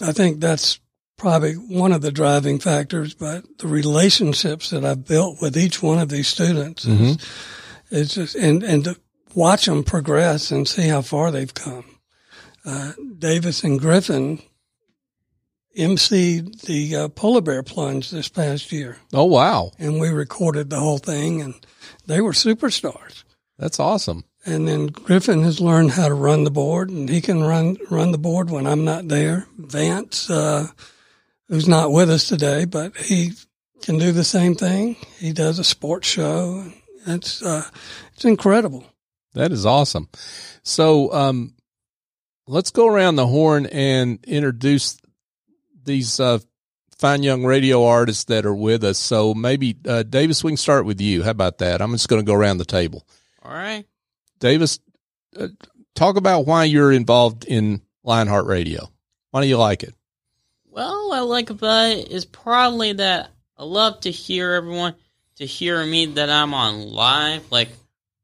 I 0.00 0.12
think 0.12 0.40
that's 0.40 0.78
probably 1.16 1.54
one 1.54 1.92
of 1.92 2.02
the 2.02 2.12
driving 2.12 2.58
factors, 2.58 3.14
but 3.14 3.44
the 3.58 3.68
relationships 3.68 4.70
that 4.70 4.84
I've 4.84 5.06
built 5.06 5.40
with 5.40 5.56
each 5.56 5.82
one 5.82 5.98
of 5.98 6.08
these 6.08 6.28
students 6.28 6.84
is, 6.84 7.16
is 7.90 8.14
just, 8.14 8.34
and, 8.34 8.62
and 8.62 8.84
to 8.84 8.96
watch 9.34 9.66
them 9.66 9.84
progress 9.84 10.50
and 10.50 10.66
see 10.66 10.88
how 10.88 11.02
far 11.02 11.30
they've 11.30 11.52
come. 11.52 11.84
Uh, 12.64 12.92
Davis 13.18 13.64
and 13.64 13.78
Griffin 13.78 14.40
emceed 15.78 16.62
the 16.62 16.96
uh, 16.96 17.08
polar 17.08 17.40
bear 17.40 17.62
plunge 17.62 18.10
this 18.10 18.28
past 18.28 18.72
year, 18.72 18.98
Oh 19.12 19.24
wow, 19.24 19.72
and 19.78 20.00
we 20.00 20.08
recorded 20.08 20.70
the 20.70 20.80
whole 20.80 20.98
thing, 20.98 21.40
and 21.40 21.54
they 22.06 22.20
were 22.20 22.32
superstars. 22.32 23.24
that's 23.58 23.80
awesome. 23.80 24.24
And 24.44 24.66
then 24.66 24.88
Griffin 24.88 25.42
has 25.44 25.60
learned 25.60 25.92
how 25.92 26.08
to 26.08 26.14
run 26.14 26.42
the 26.42 26.50
board, 26.50 26.90
and 26.90 27.08
he 27.08 27.20
can 27.20 27.44
run 27.44 27.76
run 27.90 28.10
the 28.10 28.18
board 28.18 28.50
when 28.50 28.66
I'm 28.66 28.84
not 28.84 29.06
there. 29.06 29.46
Vance, 29.56 30.28
uh, 30.28 30.66
who's 31.48 31.68
not 31.68 31.92
with 31.92 32.10
us 32.10 32.28
today, 32.28 32.64
but 32.64 32.96
he 32.96 33.32
can 33.82 33.98
do 33.98 34.10
the 34.10 34.24
same 34.24 34.54
thing. 34.56 34.96
He 35.18 35.32
does 35.32 35.58
a 35.58 35.64
sports 35.64 36.08
show. 36.08 36.66
It's 37.06 37.42
uh, 37.42 37.68
it's 38.14 38.24
incredible. 38.24 38.84
That 39.34 39.52
is 39.52 39.64
awesome. 39.64 40.08
So, 40.62 41.12
um, 41.12 41.54
let's 42.46 42.70
go 42.70 42.86
around 42.86 43.16
the 43.16 43.26
horn 43.26 43.66
and 43.66 44.18
introduce 44.24 44.98
these 45.84 46.20
uh, 46.20 46.38
fine 47.02 47.24
young 47.24 47.44
radio 47.44 47.84
artists 47.84 48.24
that 48.24 48.46
are 48.46 48.54
with 48.54 48.84
us. 48.84 48.96
So 48.96 49.34
maybe 49.34 49.76
uh, 49.86 50.04
Davis, 50.04 50.44
we 50.44 50.52
can 50.52 50.56
start 50.56 50.86
with 50.86 51.00
you. 51.00 51.24
How 51.24 51.32
about 51.32 51.58
that? 51.58 51.82
I'm 51.82 51.90
just 51.90 52.08
going 52.08 52.22
to 52.22 52.26
go 52.26 52.32
around 52.32 52.58
the 52.58 52.64
table. 52.64 53.04
All 53.42 53.52
right. 53.52 53.84
Davis, 54.38 54.78
uh, 55.36 55.48
talk 55.96 56.16
about 56.16 56.46
why 56.46 56.62
you're 56.62 56.92
involved 56.92 57.44
in 57.44 57.82
Lionheart 58.04 58.46
Radio. 58.46 58.88
Why 59.32 59.42
do 59.42 59.48
you 59.48 59.58
like 59.58 59.82
it? 59.82 59.94
Well, 60.70 61.08
what 61.08 61.18
I 61.18 61.20
like 61.22 61.50
about 61.50 61.90
it 61.90 62.08
is 62.08 62.24
probably 62.24 62.92
that 62.92 63.30
I 63.58 63.64
love 63.64 64.00
to 64.02 64.10
hear 64.12 64.52
everyone 64.52 64.94
to 65.36 65.44
hear 65.44 65.84
me 65.84 66.06
that 66.06 66.30
I'm 66.30 66.54
on 66.54 66.86
live. 66.86 67.50
Like 67.50 67.70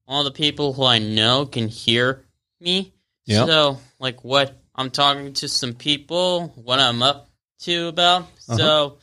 all 0.07 0.23
the 0.23 0.31
people 0.31 0.73
who 0.73 0.85
I 0.85 1.01
know 1.01 1.47
can 1.47 1.67
hear 1.67 2.25
me. 2.61 2.93
Yep. 3.27 3.47
So 3.49 3.81
like 3.99 4.23
what 4.23 4.57
I'm 4.73 4.93
talking 4.93 5.33
to 5.35 5.49
some 5.49 5.75
people, 5.75 6.53
what 6.55 6.79
I'm 6.79 7.03
up 7.03 7.28
to 7.61 7.89
about. 7.89 8.23
Uh-huh. 8.23 8.57
So 8.57 8.99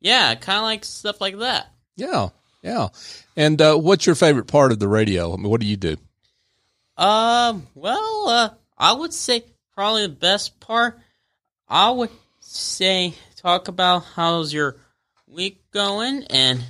yeah, 0.00 0.34
kind 0.34 0.58
of 0.58 0.64
like 0.64 0.84
stuff 0.84 1.20
like 1.20 1.38
that. 1.38 1.68
Yeah, 1.96 2.28
yeah. 2.62 2.88
And 3.36 3.60
uh, 3.60 3.76
what's 3.76 4.06
your 4.06 4.14
favorite 4.14 4.46
part 4.46 4.72
of 4.72 4.78
the 4.78 4.88
radio? 4.88 5.32
I 5.32 5.36
mean, 5.36 5.48
what 5.48 5.60
do 5.60 5.66
you 5.66 5.76
do? 5.76 5.96
Um, 6.96 7.66
well, 7.74 8.28
uh, 8.28 8.50
I 8.78 8.92
would 8.92 9.12
say 9.12 9.44
probably 9.74 10.02
the 10.02 10.12
best 10.12 10.60
part. 10.60 10.98
I 11.68 11.90
would 11.90 12.10
say 12.40 13.14
talk 13.36 13.68
about 13.68 14.04
how's 14.14 14.52
your 14.52 14.76
week 15.26 15.70
going 15.72 16.24
and 16.30 16.62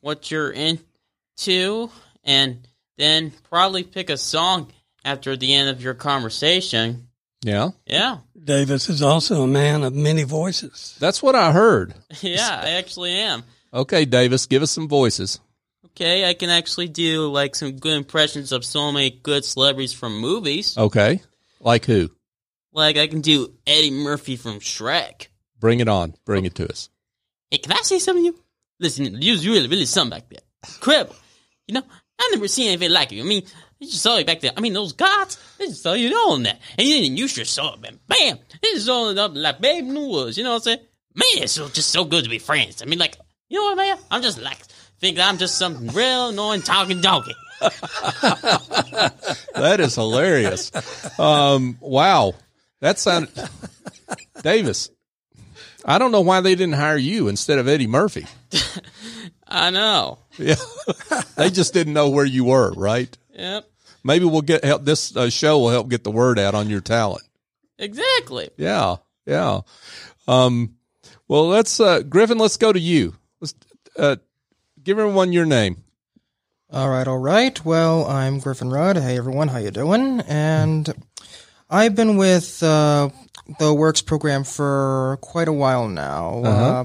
what 0.00 0.30
you're 0.30 0.50
into, 0.50 1.90
and 2.24 2.66
then 2.96 3.32
probably 3.48 3.84
pick 3.84 4.10
a 4.10 4.16
song 4.16 4.72
after 5.04 5.36
the 5.36 5.54
end 5.54 5.70
of 5.70 5.82
your 5.82 5.94
conversation. 5.94 7.08
Yeah, 7.42 7.70
Yeah, 7.86 8.18
Davis 8.42 8.88
is 8.90 9.00
also 9.02 9.42
a 9.42 9.46
man 9.46 9.82
of 9.82 9.94
many 9.94 10.24
voices. 10.24 10.96
that's 11.00 11.22
what 11.22 11.34
I 11.34 11.52
heard. 11.52 11.94
yeah, 12.20 12.60
I 12.62 12.70
actually 12.70 13.12
am. 13.12 13.42
Okay, 13.72 14.04
Davis, 14.04 14.46
give 14.46 14.62
us 14.62 14.70
some 14.70 14.88
voices. 14.88 15.40
Okay, 15.86 16.28
I 16.28 16.34
can 16.34 16.50
actually 16.50 16.88
do 16.88 17.28
like 17.28 17.54
some 17.54 17.72
good 17.72 17.96
impressions 17.96 18.52
of 18.52 18.64
so 18.64 18.92
many 18.92 19.10
good 19.10 19.44
celebrities 19.44 19.92
from 19.92 20.20
movies. 20.20 20.76
Okay, 20.76 21.20
like 21.60 21.84
who? 21.86 22.10
Like 22.72 22.96
I 22.98 23.06
can 23.06 23.20
do 23.22 23.54
Eddie 23.66 23.90
Murphy 23.90 24.36
from 24.36 24.60
Shrek. 24.60 25.28
Bring 25.58 25.80
it 25.80 25.88
on. 25.88 26.14
Bring 26.24 26.44
it 26.44 26.54
to 26.56 26.68
us. 26.68 26.88
Hey, 27.50 27.58
can 27.58 27.72
I 27.72 27.80
say 27.82 27.98
something 27.98 28.22
to 28.22 28.36
you? 28.36 28.44
Listen, 28.78 29.20
you 29.20 29.32
was 29.32 29.46
really, 29.46 29.68
really 29.68 29.84
something 29.86 30.18
back 30.18 30.28
there. 30.28 30.40
Incredible. 30.74 31.16
You 31.66 31.74
know, 31.74 31.82
I 32.20 32.30
never 32.32 32.48
seen 32.48 32.68
anything 32.68 32.90
like 32.90 33.12
it. 33.12 33.20
I 33.20 33.24
mean, 33.24 33.42
I 33.80 33.84
just 33.86 34.02
saw 34.02 34.18
you 34.18 34.24
back 34.24 34.40
there. 34.40 34.52
I 34.56 34.60
mean, 34.60 34.74
those 34.74 34.92
gods, 34.92 35.38
they 35.58 35.66
just 35.66 35.82
saw 35.82 35.94
you 35.94 36.14
on 36.14 36.42
that. 36.42 36.60
And 36.78 36.86
you 36.86 37.00
didn't 37.00 37.16
use 37.16 37.36
your 37.36 37.46
sword, 37.46 37.80
man. 37.80 37.98
Bam! 38.06 38.38
They 38.62 38.72
just 38.72 38.88
all 38.88 39.18
up 39.18 39.32
like 39.34 39.60
babe 39.60 39.84
in 39.84 39.94
the 39.94 40.00
woods. 40.00 40.36
You 40.36 40.44
know 40.44 40.50
what 40.50 40.56
I'm 40.56 40.62
saying? 40.62 40.80
Man, 41.14 41.42
it's 41.42 41.52
so, 41.52 41.68
just 41.68 41.90
so 41.90 42.04
good 42.04 42.24
to 42.24 42.30
be 42.30 42.38
friends. 42.38 42.82
I 42.82 42.84
mean, 42.84 42.98
like, 42.98 43.16
you 43.48 43.58
know 43.58 43.64
what, 43.64 43.76
man? 43.76 43.98
I'm 44.10 44.22
just 44.22 44.40
like, 44.40 44.58
think 45.00 45.18
I'm 45.18 45.38
just 45.38 45.56
some 45.56 45.88
real 45.88 46.28
annoying 46.28 46.62
talking 46.62 47.00
donkey. 47.00 47.34
That 49.54 49.80
is 49.80 49.94
hilarious. 49.94 50.70
Um, 51.18 51.76
wow, 51.80 52.32
that 52.80 52.98
sounded 52.98 53.30
Davis. 54.42 54.88
I 55.84 55.98
don't 55.98 56.12
know 56.12 56.22
why 56.22 56.40
they 56.40 56.54
didn't 56.54 56.76
hire 56.76 56.96
you 56.96 57.28
instead 57.28 57.58
of 57.58 57.68
Eddie 57.68 57.86
Murphy. 57.86 58.26
I 59.50 59.70
know. 59.70 60.18
Yeah, 60.38 60.54
they 61.36 61.50
just 61.50 61.74
didn't 61.74 61.92
know 61.92 62.08
where 62.10 62.24
you 62.24 62.44
were, 62.44 62.72
right? 62.72 63.16
Yep. 63.34 63.68
Maybe 64.04 64.24
we'll 64.24 64.42
get 64.42 64.64
help. 64.64 64.84
This 64.84 65.14
uh, 65.16 65.28
show 65.28 65.58
will 65.58 65.70
help 65.70 65.88
get 65.88 66.04
the 66.04 66.10
word 66.10 66.38
out 66.38 66.54
on 66.54 66.70
your 66.70 66.80
talent. 66.80 67.24
Exactly. 67.78 68.50
Yeah, 68.56 68.96
yeah. 69.26 69.60
Um, 70.28 70.76
well, 71.28 71.48
let's 71.48 71.80
uh, 71.80 72.00
Griffin. 72.02 72.38
Let's 72.38 72.56
go 72.56 72.72
to 72.72 72.80
you. 72.80 73.14
Let's 73.40 73.54
uh, 73.98 74.16
give 74.82 74.98
everyone 74.98 75.32
your 75.32 75.46
name. 75.46 75.82
All 76.72 76.88
right, 76.88 77.06
all 77.08 77.18
right. 77.18 77.62
Well, 77.64 78.06
I'm 78.06 78.38
Griffin 78.38 78.70
Rudd. 78.70 78.96
Hey, 78.96 79.18
everyone, 79.18 79.48
how 79.48 79.58
you 79.58 79.72
doing? 79.72 80.20
And 80.28 80.88
I've 81.68 81.96
been 81.96 82.16
with 82.16 82.62
uh, 82.62 83.08
the 83.58 83.74
Works 83.74 84.02
program 84.02 84.44
for 84.44 85.18
quite 85.20 85.48
a 85.48 85.52
while 85.52 85.88
now. 85.88 86.42
uh 86.44 86.84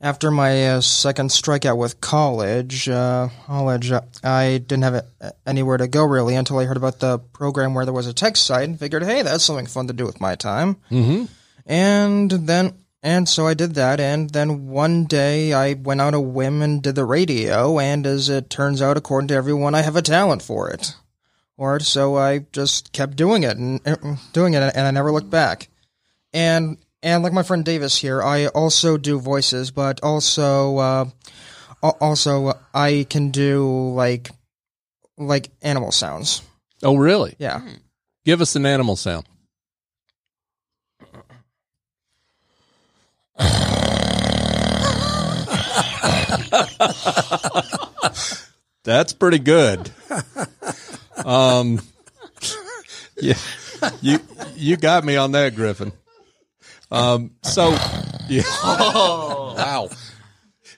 after 0.00 0.30
my 0.30 0.68
uh, 0.68 0.80
second 0.80 1.30
strikeout 1.30 1.76
with 1.76 2.00
college, 2.00 2.88
uh, 2.88 3.28
college, 3.46 3.90
uh, 3.90 4.02
I 4.22 4.58
didn't 4.58 4.84
have 4.84 4.94
uh, 5.20 5.30
anywhere 5.44 5.76
to 5.76 5.88
go 5.88 6.04
really 6.04 6.36
until 6.36 6.58
I 6.58 6.64
heard 6.64 6.76
about 6.76 7.00
the 7.00 7.18
program 7.18 7.74
where 7.74 7.84
there 7.84 7.94
was 7.94 8.06
a 8.06 8.14
tech 8.14 8.36
site 8.36 8.68
and 8.68 8.78
figured, 8.78 9.02
hey, 9.02 9.22
that's 9.22 9.44
something 9.44 9.66
fun 9.66 9.88
to 9.88 9.92
do 9.92 10.06
with 10.06 10.20
my 10.20 10.36
time. 10.36 10.76
Mm-hmm. 10.90 11.24
And 11.66 12.30
then, 12.30 12.74
and 13.02 13.28
so 13.28 13.46
I 13.46 13.54
did 13.54 13.74
that. 13.74 13.98
And 13.98 14.30
then 14.30 14.68
one 14.68 15.04
day 15.06 15.52
I 15.52 15.74
went 15.74 16.00
out 16.00 16.14
a 16.14 16.20
whim 16.20 16.62
and 16.62 16.80
did 16.80 16.94
the 16.94 17.04
radio. 17.04 17.78
And 17.78 18.06
as 18.06 18.28
it 18.28 18.50
turns 18.50 18.80
out, 18.80 18.96
according 18.96 19.28
to 19.28 19.34
everyone, 19.34 19.74
I 19.74 19.82
have 19.82 19.96
a 19.96 20.02
talent 20.02 20.42
for 20.42 20.70
it. 20.70 20.94
Or 21.56 21.80
so 21.80 22.16
I 22.16 22.46
just 22.52 22.92
kept 22.92 23.16
doing 23.16 23.42
it 23.42 23.56
and 23.56 23.80
uh, 23.84 23.96
doing 24.32 24.54
it, 24.54 24.62
and 24.62 24.86
I 24.86 24.92
never 24.92 25.10
looked 25.10 25.28
back. 25.28 25.68
And 26.32 26.78
and 27.02 27.22
like 27.22 27.32
my 27.32 27.42
friend 27.42 27.64
Davis 27.64 27.98
here, 27.98 28.22
I 28.22 28.46
also 28.48 28.96
do 28.96 29.20
voices, 29.20 29.70
but 29.70 30.00
also 30.02 30.78
uh, 30.78 31.04
also 31.82 32.54
I 32.74 33.06
can 33.08 33.30
do 33.30 33.90
like 33.94 34.30
like 35.16 35.50
animal 35.62 35.92
sounds. 35.92 36.42
Oh, 36.82 36.96
really? 36.96 37.34
Yeah. 37.38 37.60
Give 38.24 38.40
us 38.40 38.56
an 38.56 38.66
animal 38.66 38.96
sound. 38.96 39.26
That's 48.84 49.12
pretty 49.12 49.38
good. 49.38 49.90
Um, 51.24 51.80
yeah, 53.20 53.36
you 54.00 54.18
you 54.56 54.76
got 54.76 55.04
me 55.04 55.16
on 55.16 55.32
that, 55.32 55.54
Griffin. 55.54 55.92
Um, 56.90 57.32
so 57.42 57.70
yeah, 58.28 58.42
wow, 58.64 59.88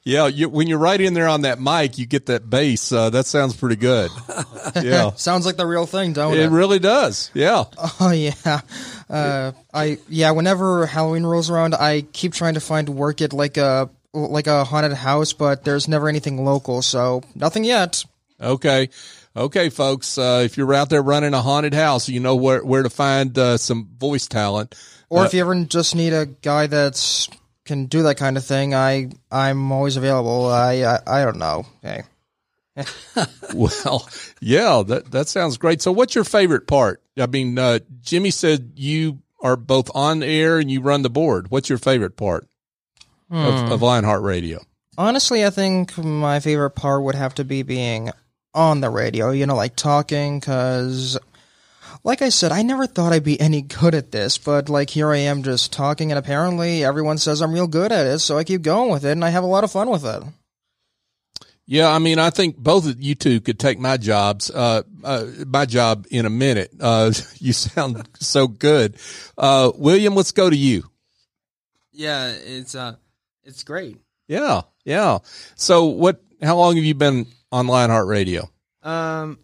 yeah. 0.05 0.26
You, 0.26 0.49
when 0.49 0.67
you're 0.67 0.79
right 0.79 1.00
in 1.00 1.14
there 1.14 1.29
on 1.29 1.43
that 1.43 1.61
mic, 1.61 1.99
you 1.99 2.07
get 2.07 2.26
that 2.26 2.49
bass. 2.49 2.90
Uh, 2.90 3.11
that 3.11 3.26
sounds 3.26 3.57
pretty 3.57 3.76
good. 3.76 4.11
Yeah, 4.83 5.11
Sounds 5.14 5.47
like 5.47 5.57
the 5.57 5.67
real 5.67 5.85
thing, 5.87 6.12
don't 6.12 6.35
it? 6.35 6.40
it 6.40 6.50
really 6.50 6.79
does. 6.79 7.31
Yeah. 7.35 7.64
Oh 8.00 8.11
yeah, 8.14 8.61
uh, 9.09 9.52
I 9.75 9.99
yeah. 10.09 10.31
Whenever 10.31 10.87
Halloween 10.87 11.25
rolls 11.25 11.50
around, 11.50 11.75
I 11.75 12.02
keep 12.02 12.35
trying 12.35 12.55
to 12.55 12.61
find 12.61 12.88
work 12.88 13.21
at 13.21 13.33
like 13.33 13.57
a 13.57 13.90
like 14.12 14.47
a 14.47 14.62
haunted 14.64 14.93
house, 14.93 15.33
but 15.33 15.64
there's 15.64 15.88
never 15.88 16.09
anything 16.09 16.45
local, 16.45 16.83
so 16.83 17.23
nothing 17.35 17.64
yet. 17.64 18.05
Okay. 18.40 18.90
Okay, 19.37 19.71
folks. 19.71 20.19
Uh, 20.19 20.43
if 20.45 20.57
you're 20.57 20.73
out 20.75 20.88
there 20.88 21.02
running 21.02 21.35
a 21.35 21.43
haunted 21.43 21.75
house, 21.75 22.09
you 22.09 22.21
know 22.21 22.37
where, 22.37 22.64
where 22.64 22.83
to 22.83 22.90
find 22.90 23.37
uh, 23.38 23.57
some 23.59 23.88
voice 23.99 24.26
talent. 24.26 24.75
Or 25.11 25.26
if 25.26 25.35
you 25.35 25.40
ever 25.40 25.64
just 25.64 25.95
need 25.95 26.12
a 26.12 26.26
guy 26.26 26.67
that's 26.67 27.29
can 27.64 27.87
do 27.87 28.05
that 28.05 28.17
kind 28.17 28.37
of 28.37 28.45
thing, 28.45 28.75
I 28.75 29.11
I'm 29.31 29.71
always 29.73 29.97
available. 29.97 30.47
I 30.47 30.83
I, 30.85 30.99
I 31.07 31.25
don't 31.25 31.38
know. 31.38 31.67
Hey, 31.83 32.05
Well, 33.55 34.09
yeah, 34.40 34.83
that, 34.87 35.11
that 35.11 35.29
sounds 35.29 35.59
great. 35.59 35.83
So 35.83 35.93
what's 35.93 36.14
your 36.14 36.25
favorite 36.25 36.67
part? 36.67 37.02
I 37.19 37.26
mean, 37.26 37.59
uh, 37.59 37.81
Jimmy 38.00 38.31
said 38.31 38.73
you 38.76 39.19
are 39.43 39.57
both 39.57 39.90
on 39.95 40.23
air 40.23 40.59
and 40.59 40.71
you 40.71 40.81
run 40.81 41.02
the 41.02 41.11
board. 41.11 41.50
What's 41.50 41.69
your 41.69 41.79
favorite 41.79 42.17
part 42.17 42.47
of, 43.31 43.73
of 43.73 43.83
Lionheart 43.83 44.23
Radio? 44.23 44.61
honestly, 45.00 45.47
I 45.47 45.50
think 45.50 45.97
my 45.97 46.40
favorite 46.40 46.73
part 46.73 47.02
would 47.02 47.14
have 47.14 47.35
to 47.37 47.45
be 47.45 47.62
being 47.62 48.11
on 48.55 48.81
the 48.81 48.90
radio. 48.90 49.31
You 49.31 49.47
know, 49.47 49.57
like 49.57 49.75
talking, 49.75 50.38
because 50.38 51.19
like 52.02 52.23
I 52.23 52.30
said, 52.30 52.52
I 52.52 52.62
never 52.62 52.87
thought 52.87 53.12
I'd 53.12 53.25
be 53.25 53.40
any 53.40 53.62
good 53.62 53.95
at 53.95 54.12
this, 54.12 54.38
but 54.38 54.69
like 54.69 54.90
here 54.90 55.11
I 55.11 55.19
am 55.19 55.42
just 55.42 55.73
talking, 55.73 56.11
and 56.11 56.19
apparently 56.19 56.85
everyone 56.85 57.19
says 57.19 57.40
I'm 57.40 57.52
real 57.52 57.66
good 57.66 57.92
at 57.92 58.07
it, 58.07 58.21
so 58.21 58.38
I 58.38 58.45
keep 58.45 58.62
going 58.62 58.90
with 58.90 59.04
it, 59.04 59.12
and 59.12 59.25
I 59.25 59.30
have 59.30 59.45
a 59.45 59.49
lot 59.49 59.64
of 59.64 59.73
fun 59.73 59.90
with 59.90 60.04
it. 60.04 60.23
Yeah, 61.66 61.88
I 61.88 62.00
mean, 62.00 62.19
I 62.19 62.30
think 62.30 62.57
both 62.57 62.88
of 62.88 63.00
you 63.00 63.14
two 63.14 63.40
could 63.40 63.61
take 63.61 63.78
my 63.78 63.97
jobs, 63.97 64.50
uh, 64.50 64.83
uh, 65.04 65.26
my 65.47 65.66
job 65.66 66.07
in 66.11 66.26
a 66.26 66.30
minute. 66.30 66.73
Uh, 66.80 67.12
you 67.38 67.52
sound 67.52 68.09
so 68.19 68.49
good. 68.49 68.97
Uh, 69.38 69.71
William, 69.76 70.14
let's 70.14 70.33
go 70.33 70.50
to 70.50 70.57
you. 70.57 70.90
Yeah, 71.92 72.28
it's 72.28 72.75
uh, 72.75 72.97
it's 73.45 73.62
great. 73.62 73.99
Yeah, 74.26 74.62
yeah. 74.85 75.19
So, 75.54 75.85
what? 75.87 76.21
How 76.42 76.57
long 76.57 76.76
have 76.76 76.85
you 76.85 76.95
been 76.95 77.26
on 77.52 77.66
Lionheart 77.66 78.09
Radio? 78.09 78.50
Um, 78.83 79.38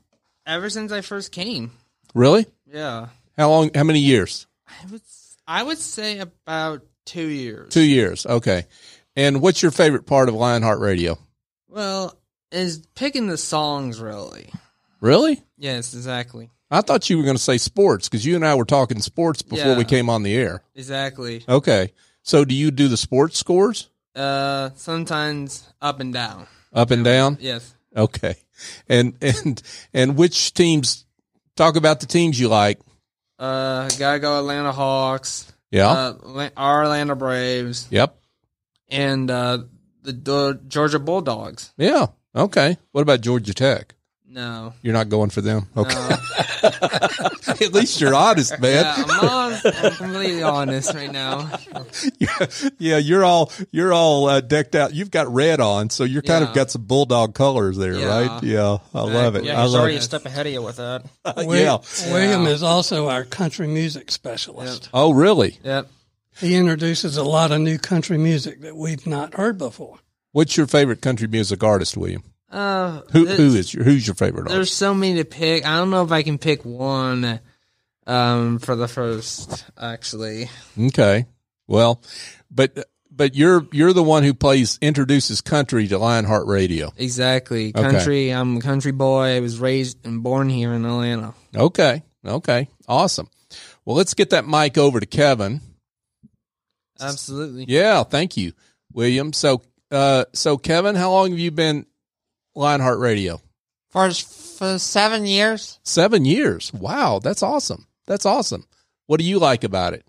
ever 0.46 0.70
since 0.70 0.90
I 0.90 1.02
first 1.02 1.30
came. 1.30 1.72
Really? 2.16 2.46
Yeah, 2.72 3.08
How 3.36 3.50
long? 3.50 3.70
How 3.74 3.84
many 3.84 4.00
years? 4.00 4.46
I 4.66 4.86
would 4.90 5.02
I 5.46 5.62
would 5.62 5.76
say 5.78 6.18
about 6.18 6.82
two 7.04 7.26
years. 7.28 7.70
Two 7.72 7.82
years. 7.84 8.24
Okay. 8.24 8.64
And 9.14 9.42
what's 9.42 9.62
your 9.62 9.70
favorite 9.70 10.06
part 10.06 10.28
of 10.30 10.34
Lionheart 10.34 10.80
Radio? 10.80 11.18
Well, 11.68 12.18
is 12.50 12.86
picking 12.94 13.26
the 13.26 13.36
songs 13.36 14.00
really? 14.00 14.50
Really? 15.02 15.42
Yes, 15.58 15.92
exactly, 15.94 16.48
I 16.70 16.80
thought 16.80 17.08
you 17.10 17.18
were 17.18 17.22
going 17.22 17.36
to 17.36 17.42
say 17.42 17.58
sports 17.58 18.08
because 18.08 18.24
you 18.24 18.34
and 18.34 18.46
I 18.46 18.54
were 18.54 18.64
talking 18.64 19.00
sports 19.00 19.42
before 19.42 19.74
we 19.76 19.84
came 19.84 20.08
on 20.08 20.22
the 20.22 20.34
air. 20.34 20.62
exactly. 20.74 21.44
Okay. 21.46 21.92
So, 22.22 22.44
do 22.46 22.54
you 22.54 22.70
do 22.70 22.88
the 22.88 22.96
sports 22.96 23.38
scores 23.38 23.88
Uh, 24.14 24.70
sometimes 24.74 25.64
up 25.82 26.00
and 26.00 26.12
down. 26.14 26.46
up 26.72 26.90
and 26.90 27.04
down? 27.04 27.36
Yes. 27.40 27.74
Okay. 27.94 28.36
And 28.88 29.16
and 29.20 29.62
and 29.92 30.16
which 30.16 30.54
teams? 30.54 31.04
Talk 31.56 31.76
about 31.76 32.00
the 32.00 32.06
teams 32.06 32.38
you 32.38 32.48
like. 32.48 32.78
Uh, 33.38 33.88
gotta 33.98 34.18
go 34.18 34.38
Atlanta 34.38 34.72
Hawks. 34.72 35.52
Yeah. 35.70 35.88
Uh, 35.90 36.50
our 36.56 36.84
Atlanta 36.84 37.16
Braves 37.16 37.88
yep. 37.90 38.16
and 38.88 39.30
uh 39.30 39.58
the, 40.02 40.12
the 40.12 40.60
Georgia 40.68 40.98
Bulldogs. 40.98 41.72
Yeah. 41.76 42.06
Okay. 42.34 42.78
What 42.92 43.02
about 43.02 43.20
Georgia 43.20 43.52
Tech? 43.52 43.95
No. 44.28 44.74
You're 44.82 44.92
not 44.92 45.08
going 45.08 45.30
for 45.30 45.40
them. 45.40 45.66
Okay. 45.76 45.94
No. 45.94 46.16
At 47.48 47.72
least 47.72 48.00
you're 48.00 48.14
honest, 48.14 48.58
man. 48.60 48.84
Yeah, 48.84 49.04
I'm, 49.06 49.28
honest, 49.28 49.66
I'm 49.66 49.92
completely 49.92 50.42
honest 50.42 50.94
right 50.94 51.10
now. 51.10 51.50
yeah, 52.18 52.46
yeah, 52.78 52.98
you're 52.98 53.24
all 53.24 53.50
you're 53.70 53.92
all 53.94 54.28
uh, 54.28 54.40
decked 54.40 54.74
out. 54.74 54.92
You've 54.94 55.10
got 55.10 55.32
red 55.32 55.60
on, 55.60 55.88
so 55.88 56.04
you're 56.04 56.22
kind 56.22 56.42
of 56.44 56.50
Yeah. 56.50 56.54
got 56.56 56.70
some 56.70 56.82
bulldog 56.82 57.34
colors 57.34 57.78
there, 57.78 57.94
Yeah. 57.94 58.06
right? 58.28 58.42
Yeah, 58.42 58.78
I 58.94 59.00
love 59.02 59.36
it. 59.36 59.44
Yeah, 59.44 59.58
I 59.58 59.62
he's 59.62 59.72
love 59.72 59.80
already 59.80 59.96
it. 59.96 60.00
a 60.00 60.02
step 60.02 60.26
ahead 60.26 60.46
of 60.46 60.52
you 60.52 60.60
with 60.62 60.76
that. 60.76 61.04
Wi- 61.24 61.60
yeah. 61.62 61.78
William 62.12 62.44
Yeah. 62.44 62.50
is 62.50 62.62
also 62.62 63.08
our 63.08 63.24
country 63.24 63.68
music 63.68 64.10
specialist. 64.10 64.90
Oh, 64.92 65.12
really? 65.12 65.58
Yep. 65.64 65.88
He 66.40 66.56
introduces 66.56 67.16
a 67.16 67.24
lot 67.24 67.52
of 67.52 67.60
new 67.60 67.78
country 67.78 68.18
music 68.18 68.60
that 68.60 68.76
we've 68.76 69.06
not 69.06 69.34
heard 69.34 69.56
before. 69.56 69.98
What's 70.32 70.56
your 70.58 70.66
favorite 70.66 71.00
country 71.00 71.26
music 71.28 71.62
artist, 71.64 71.96
William? 71.96 72.22
Uh, 72.50 73.00
Who 73.12 73.26
who 73.26 73.54
is 73.56 73.74
your 73.74 73.82
who's 73.84 74.06
your 74.06 74.14
favorite 74.14 74.44
There's 74.48 74.56
artist? 74.58 74.76
so 74.76 74.94
many 74.94 75.16
to 75.16 75.24
pick. 75.24 75.66
I 75.66 75.76
don't 75.78 75.90
know 75.90 76.04
if 76.04 76.12
I 76.12 76.22
can 76.22 76.38
pick 76.38 76.64
one. 76.64 77.40
Um, 78.08 78.60
for 78.60 78.76
the 78.76 78.86
first, 78.86 79.64
actually. 79.76 80.48
Okay, 80.78 81.26
well, 81.66 82.00
but 82.52 82.86
but 83.10 83.34
you're 83.34 83.66
you're 83.72 83.92
the 83.92 84.02
one 84.02 84.22
who 84.22 84.32
plays 84.32 84.78
introduces 84.80 85.40
country 85.40 85.88
to 85.88 85.98
Lionheart 85.98 86.46
Radio. 86.46 86.92
Exactly. 86.96 87.72
Country. 87.72 88.30
I'm 88.30 88.58
a 88.58 88.60
country 88.60 88.92
boy. 88.92 89.36
I 89.36 89.40
was 89.40 89.58
raised 89.58 90.06
and 90.06 90.22
born 90.22 90.48
here 90.48 90.72
in 90.72 90.84
Atlanta. 90.84 91.34
Okay, 91.52 92.04
okay, 92.24 92.68
awesome. 92.86 93.28
Well, 93.84 93.96
let's 93.96 94.14
get 94.14 94.30
that 94.30 94.46
mic 94.46 94.78
over 94.78 95.00
to 95.00 95.06
Kevin. 95.06 95.60
Absolutely. 97.00 97.64
Yeah, 97.68 98.04
thank 98.04 98.36
you, 98.36 98.52
William. 98.92 99.32
So, 99.32 99.62
uh, 99.90 100.26
so 100.32 100.56
Kevin, 100.58 100.94
how 100.94 101.10
long 101.10 101.30
have 101.30 101.38
you 101.38 101.50
been 101.50 101.86
Lionheart 102.56 102.98
Radio? 102.98 103.40
for 103.90 104.10
for 104.10 104.78
seven 104.78 105.26
years. 105.26 105.78
Seven 105.84 106.24
years. 106.24 106.72
Wow, 106.74 107.20
that's 107.22 107.42
awesome. 107.42 107.86
That's 108.06 108.26
awesome. 108.26 108.66
What 109.06 109.20
do 109.20 109.24
you 109.26 109.38
like 109.38 109.62
about 109.64 109.92
it? 109.94 110.04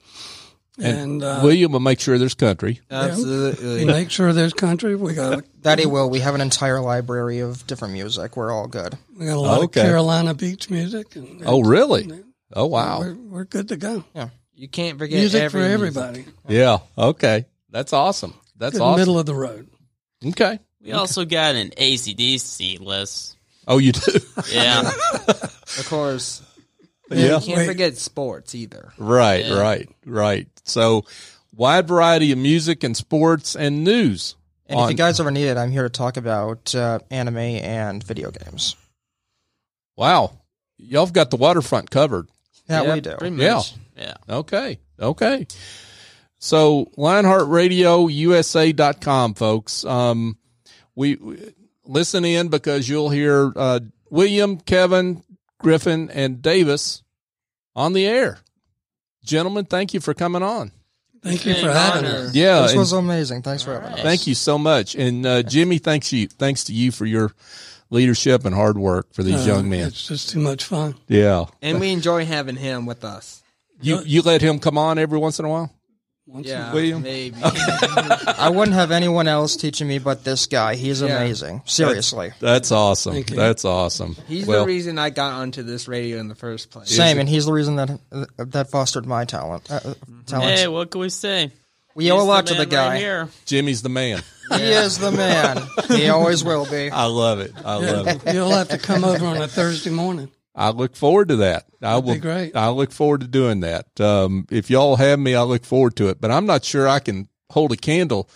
and, 0.78 1.22
uh, 1.22 1.40
William 1.42 1.72
will 1.72 1.80
make 1.80 2.00
sure 2.00 2.16
there's 2.18 2.34
country. 2.34 2.80
we 2.90 2.96
Absolutely. 2.96 3.84
make 3.84 4.10
sure 4.10 4.32
there's 4.32 4.52
country. 4.54 4.94
We 4.96 5.14
got 5.14 5.44
That 5.62 5.78
he 5.78 5.86
will. 5.86 6.08
We 6.10 6.20
have 6.20 6.34
an 6.34 6.40
entire 6.40 6.80
library 6.80 7.40
of 7.40 7.66
different 7.66 7.94
music. 7.94 8.36
We're 8.36 8.50
all 8.52 8.66
good. 8.68 8.96
we 9.16 9.26
got 9.26 9.36
a 9.36 9.40
lot 9.40 9.62
Okay. 9.64 9.80
of 9.80 9.86
Carolina 9.86 10.34
beach 10.34 10.70
music, 10.70 11.14
and, 11.16 11.42
Oh, 11.44 11.62
really? 11.62 12.10
Oh, 12.54 12.66
wow. 12.66 13.00
we're, 13.00 13.14
we're 13.14 13.44
good 13.44 13.68
to 13.68 13.76
go. 13.76 14.04
Yeah, 14.14 14.28
you 14.54 14.68
can't 14.68 14.98
forget 14.98 15.18
music 15.18 15.42
every 15.42 15.60
for 15.62 15.66
music. 15.78 15.96
everybody. 15.96 16.24
Yeah. 16.48 16.78
Okay. 16.96 17.46
That's 17.70 17.92
awesome. 17.92 18.34
That's 18.56 18.74
Good 18.74 18.82
awesome. 18.82 19.00
middle 19.00 19.18
of 19.18 19.26
the 19.26 19.34
road. 19.34 19.68
Okay. 20.24 20.58
We 20.82 20.92
also 20.92 21.24
got 21.24 21.54
an 21.54 21.70
ACDC 21.70 22.80
list. 22.80 23.36
Oh, 23.66 23.78
you 23.78 23.92
do? 23.92 24.12
Yeah. 24.50 24.80
Of 25.26 25.86
course. 25.88 26.42
Yeah. 27.10 27.38
You 27.38 27.46
can't 27.46 27.58
Wait. 27.58 27.66
forget 27.66 27.96
sports 27.98 28.54
either. 28.54 28.92
Right, 28.98 29.44
Yeah. 29.46 29.58
right, 29.60 29.88
right. 30.06 30.48
So, 30.64 31.04
wide 31.54 31.86
variety 31.88 32.32
of 32.32 32.38
music 32.38 32.82
and 32.84 32.96
sports 32.96 33.54
and 33.56 33.84
news. 33.84 34.36
And 34.66 34.80
if 34.80 34.90
you 34.90 34.96
guys 34.96 35.20
ever 35.20 35.30
need 35.30 35.48
it, 35.48 35.56
I'm 35.58 35.70
here 35.70 35.82
to 35.82 35.90
talk 35.90 36.16
about 36.16 36.74
uh, 36.74 37.00
anime 37.10 37.36
and 37.38 38.02
video 38.02 38.30
games. 38.30 38.74
wow. 39.96 40.38
Y'all 40.78 41.04
have 41.06 41.12
got 41.12 41.30
the 41.30 41.36
waterfront 41.36 41.90
covered. 41.90 42.26
Yeah, 42.68 42.82
Yep, 42.82 42.94
we 42.94 43.00
do. 43.02 43.16
Pretty 43.16 43.36
Yeah. 43.36 43.54
much. 43.56 43.74
Yeah. 43.96 44.14
Okay. 44.28 44.78
Okay. 44.98 45.46
So 46.38 46.86
LionheartRadioUSA.com, 46.96 49.34
folks. 49.34 49.84
Um, 49.84 50.38
we, 50.94 51.16
we 51.16 51.52
listen 51.84 52.24
in 52.24 52.48
because 52.48 52.88
you'll 52.88 53.10
hear 53.10 53.52
uh, 53.54 53.80
William, 54.10 54.56
Kevin, 54.58 55.22
Griffin, 55.62 56.10
and 56.10 56.42
Davis 56.42 57.02
on 57.74 57.92
the 57.92 58.06
air. 58.06 58.38
Gentlemen, 59.24 59.64
thank 59.64 59.94
you 59.94 60.00
for 60.00 60.14
coming 60.14 60.42
on. 60.42 60.72
Thank 61.22 61.46
you 61.46 61.54
for 61.54 61.70
having 61.70 62.04
honor. 62.04 62.16
us. 62.26 62.34
Yeah, 62.34 62.62
This 62.62 62.74
was 62.74 62.92
amazing. 62.92 63.42
Thanks 63.42 63.62
for 63.62 63.74
having 63.74 63.92
us. 63.92 64.00
thank 64.02 64.26
you 64.26 64.34
so 64.34 64.58
much. 64.58 64.96
And 64.96 65.24
uh, 65.24 65.42
Jimmy, 65.44 65.78
thanks 65.78 66.12
you, 66.12 66.26
thanks 66.26 66.64
to 66.64 66.72
you 66.72 66.90
for 66.90 67.06
your 67.06 67.30
leadership 67.90 68.44
and 68.44 68.52
hard 68.54 68.76
work 68.76 69.12
for 69.14 69.22
these 69.22 69.46
Uh, 69.46 69.52
young 69.54 69.68
men. 69.70 69.86
It's 69.88 70.08
just 70.08 70.30
too 70.30 70.40
much 70.40 70.64
fun. 70.64 70.96
Yeah, 71.06 71.44
And 71.62 71.78
we 71.78 71.92
enjoy 71.92 72.24
having 72.24 72.56
him 72.56 72.86
with 72.86 73.04
us. 73.04 73.42
you 73.80 74.00
you 74.04 74.22
let 74.22 74.42
him 74.42 74.58
come 74.58 74.76
on 74.78 74.98
every 74.98 75.18
once 75.18 75.38
in 75.38 75.44
a 75.44 75.48
while. 75.48 75.70
Once 76.26 76.46
Yeah, 76.46 76.68
in 76.68 76.74
William? 76.74 77.02
maybe. 77.02 77.36
I 77.42 78.50
wouldn't 78.54 78.74
have 78.74 78.90
anyone 78.90 79.28
else 79.28 79.56
teaching 79.56 79.88
me 79.88 79.98
but 79.98 80.24
this 80.24 80.46
guy. 80.46 80.74
He's 80.76 81.00
Yeah. 81.02 81.16
amazing. 81.16 81.62
Seriously. 81.66 82.32
That's 82.40 82.70
awesome. 82.72 83.22
That's 83.22 83.64
awesome. 83.64 84.16
He's 84.28 84.46
well, 84.46 84.60
the 84.60 84.66
reason 84.66 84.98
I 84.98 85.10
got 85.10 85.32
onto 85.32 85.62
this 85.62 85.88
radio 85.88 86.18
in 86.18 86.28
the 86.28 86.34
first 86.34 86.70
place. 86.70 86.88
Same, 86.94 87.18
and 87.18 87.28
he's 87.28 87.46
the 87.46 87.52
reason 87.52 87.76
that 87.76 87.98
that 88.38 88.70
fostered 88.70 89.06
my 89.06 89.24
talent. 89.24 89.70
Uh, 89.70 89.80
uh, 89.84 89.94
talent. 90.26 90.58
Hey, 90.58 90.68
what 90.68 90.90
can 90.90 91.00
we 91.00 91.08
say? 91.08 91.50
we 91.94 92.10
owe 92.10 92.16
a 92.16 92.18
He's 92.20 92.28
lot 92.28 92.46
to 92.46 92.54
the 92.54 92.66
guy. 92.66 92.88
Right 92.88 92.98
here. 92.98 93.28
Jimmy's 93.46 93.82
the 93.82 93.88
man. 93.88 94.22
He 94.50 94.62
is 94.64 94.98
the 94.98 95.10
man. 95.12 95.62
he 95.88 96.08
always 96.08 96.42
will 96.44 96.66
be. 96.66 96.90
I 96.92 97.04
love 97.06 97.40
it. 97.40 97.52
I 97.64 97.76
love 97.76 98.06
it. 98.06 98.34
You'll 98.34 98.50
have 98.50 98.68
to 98.68 98.78
come 98.78 99.04
over 99.04 99.24
on 99.26 99.36
a 99.38 99.48
Thursday 99.48 99.90
morning. 99.90 100.30
I 100.54 100.70
look 100.70 100.96
forward 100.96 101.28
to 101.28 101.36
that. 101.36 101.64
I 101.80 101.92
That'd 101.92 102.04
will. 102.04 102.14
be 102.14 102.20
great. 102.20 102.54
I 102.54 102.68
look 102.68 102.92
forward 102.92 103.22
to 103.22 103.26
doing 103.28 103.60
that. 103.60 103.98
Um, 104.00 104.46
if 104.50 104.68
y'all 104.70 104.96
have 104.96 105.18
me, 105.18 105.34
I 105.34 105.42
look 105.42 105.64
forward 105.64 105.96
to 105.96 106.08
it. 106.08 106.20
But 106.20 106.30
I'm 106.30 106.46
not 106.46 106.64
sure 106.64 106.86
I 106.88 106.98
can 106.98 107.28
hold 107.50 107.72
a 107.72 107.76
candle 107.76 108.28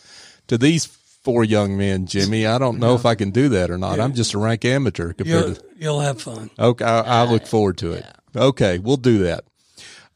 to 0.49 0.57
these 0.57 0.87
four 0.87 1.45
young 1.45 1.77
men, 1.77 2.07
Jimmy. 2.07 2.47
I 2.47 2.59
don't 2.59 2.79
know 2.79 2.95
if 2.95 3.05
I 3.05 3.17
can 3.17 3.31
do 3.33 3.51
that 3.51 3.71
or 3.71 3.77
not. 3.79 4.01
I'm 4.01 4.15
just 4.15 4.33
a 4.35 4.39
rank 4.39 4.65
amateur 4.65 5.13
compared 5.13 5.45
You'll, 5.45 5.55
to. 5.57 5.65
you'll 5.77 6.01
have 6.01 6.23
fun. 6.23 6.51
Okay, 6.59 6.85
I, 6.85 7.23
I 7.23 7.31
look 7.31 7.47
forward 7.47 7.79
to 7.79 7.93
it. 7.93 8.07
Okay, 8.35 8.79
we'll 8.79 8.97
do 8.97 9.25
that. 9.25 9.45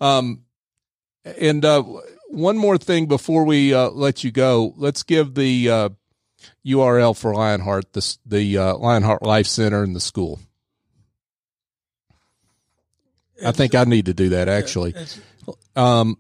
Um, 0.01 0.45
and 1.25 1.65
uh, 1.65 1.83
one 2.29 2.57
more 2.57 2.79
thing 2.79 3.07
before 3.07 3.45
we 3.45 3.75
uh, 3.75 3.91
let 3.91 4.25
you 4.25 4.31
go, 4.31 4.73
let's 4.77 5.03
give 5.03 5.35
the 5.35 5.69
uh, 5.69 5.89
URL 6.65 7.17
for 7.17 7.35
Lionheart, 7.35 7.93
the 7.93 8.17
the 8.25 8.57
uh, 8.59 8.77
Lionheart 8.77 9.23
Life 9.23 9.47
Center 9.47 9.83
and 9.83 9.95
the 9.95 10.01
school. 10.01 10.41
I 13.45 13.53
think 13.53 13.75
I 13.75 13.85
need 13.85 14.07
to 14.07 14.15
do 14.15 14.31
that 14.31 14.49
actually. 14.49 14.95
Um, 15.77 16.17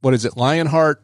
what 0.00 0.14
is 0.14 0.24
it? 0.24 0.36
Lionheart, 0.36 1.02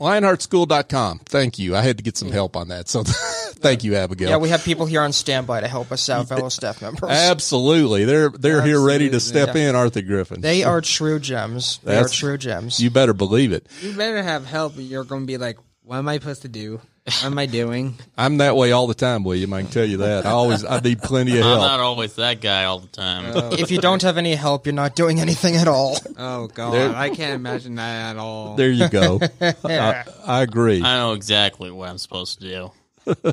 lionheartschool.com. 0.00 1.20
Thank 1.26 1.58
you. 1.58 1.76
I 1.76 1.82
had 1.82 1.98
to 1.98 2.02
get 2.02 2.16
some 2.16 2.30
help 2.30 2.56
on 2.56 2.68
that. 2.68 2.88
So 2.88 3.02
thank 3.04 3.84
you, 3.84 3.96
Abigail. 3.96 4.30
Yeah, 4.30 4.36
we 4.38 4.48
have 4.48 4.64
people 4.64 4.86
here 4.86 5.00
on 5.02 5.12
standby 5.12 5.60
to 5.60 5.68
help 5.68 5.92
us 5.92 6.08
out, 6.08 6.28
fellow 6.28 6.48
staff 6.48 6.82
members. 6.82 7.10
Absolutely. 7.10 8.04
They're, 8.04 8.30
they're 8.30 8.62
here 8.62 8.80
ready 8.80 9.10
to 9.10 9.20
step 9.20 9.54
in, 9.56 9.74
Arthur 9.74 10.02
Griffin. 10.02 10.40
They 10.40 10.64
are 10.64 10.80
true 10.80 11.18
gems. 11.18 11.78
They 11.84 11.92
That's- 11.92 12.12
are 12.12 12.16
true 12.16 12.38
gems. 12.38 12.80
You 12.80 12.90
better 12.90 13.14
believe 13.14 13.52
it. 13.52 13.66
You 13.82 13.92
better 13.94 14.22
have 14.22 14.44
help. 14.44 14.74
You're 14.76 15.04
going 15.04 15.22
to 15.22 15.26
be 15.26 15.38
like, 15.38 15.58
what 15.82 15.98
am 15.98 16.08
I 16.08 16.18
supposed 16.18 16.42
to 16.42 16.48
do? 16.48 16.80
What 17.04 17.24
am 17.24 17.38
I 17.38 17.44
doing? 17.44 17.96
I'm 18.16 18.38
that 18.38 18.56
way 18.56 18.72
all 18.72 18.86
the 18.86 18.94
time, 18.94 19.24
William. 19.24 19.52
I 19.52 19.60
can 19.62 19.70
tell 19.70 19.84
you 19.84 19.98
that. 19.98 20.24
I 20.24 20.30
always, 20.30 20.64
I 20.64 20.80
need 20.80 21.02
plenty 21.02 21.32
of 21.32 21.44
help. 21.44 21.52
I'm 21.54 21.58
help. 21.60 21.70
not 21.72 21.80
always 21.80 22.14
that 22.14 22.40
guy 22.40 22.64
all 22.64 22.78
the 22.78 22.88
time. 22.88 23.52
if 23.52 23.70
you 23.70 23.78
don't 23.78 24.00
have 24.02 24.16
any 24.16 24.34
help, 24.34 24.64
you're 24.64 24.72
not 24.74 24.96
doing 24.96 25.20
anything 25.20 25.56
at 25.56 25.68
all. 25.68 25.98
Oh, 26.16 26.46
God. 26.46 26.72
There- 26.72 26.94
I 26.96 27.10
can't 27.10 27.34
imagine 27.34 27.74
that 27.74 28.10
at 28.12 28.16
all. 28.16 28.56
There 28.56 28.70
you 28.70 28.88
go. 28.88 29.20
I, 29.40 30.04
I 30.24 30.42
agree. 30.42 30.82
I 30.82 30.96
know 30.96 31.12
exactly 31.12 31.70
what 31.70 31.90
I'm 31.90 31.98
supposed 31.98 32.40
to 32.40 32.72
do. 33.06 33.32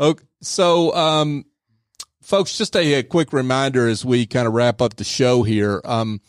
Okay, 0.00 0.24
so, 0.40 0.92
um, 0.96 1.44
folks, 2.20 2.58
just 2.58 2.74
a, 2.74 2.94
a 2.94 3.02
quick 3.04 3.32
reminder 3.32 3.86
as 3.86 4.04
we 4.04 4.26
kind 4.26 4.48
of 4.48 4.52
wrap 4.52 4.82
up 4.82 4.96
the 4.96 5.04
show 5.04 5.44
here. 5.44 5.80
Um, 5.84 6.20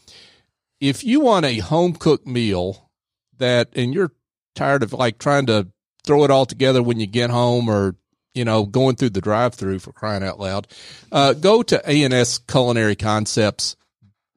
if 0.79 1.03
you 1.03 1.19
want 1.21 1.47
a 1.47 1.57
home 1.57 1.93
cooked 1.93 2.27
meal 2.27 2.91
that, 3.39 3.69
and 3.75 3.91
you're 3.91 4.11
tired 4.53 4.83
of 4.83 4.93
like 4.93 5.17
trying 5.17 5.47
to 5.47 5.67
throw 6.05 6.23
it 6.23 6.31
all 6.31 6.45
together 6.45 6.81
when 6.83 6.99
you 6.99 7.07
get 7.07 7.29
home 7.29 7.69
or, 7.69 7.95
you 8.33 8.45
know, 8.45 8.65
going 8.65 8.95
through 8.95 9.11
the 9.11 9.21
drive 9.21 9.53
through 9.53 9.79
for 9.79 9.91
crying 9.91 10.23
out 10.23 10.39
loud, 10.39 10.67
uh, 11.11 11.33
go 11.33 11.61
to 11.63 11.87
ANS 11.87 12.37
Culinary 12.39 12.95
Concepts, 12.95 13.75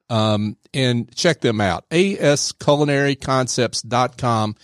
um, 0.09 0.57
and 0.73 1.13
check 1.15 1.41
them 1.41 1.61
out. 1.61 1.87
ASCulinaryconcepts.com 1.89 4.55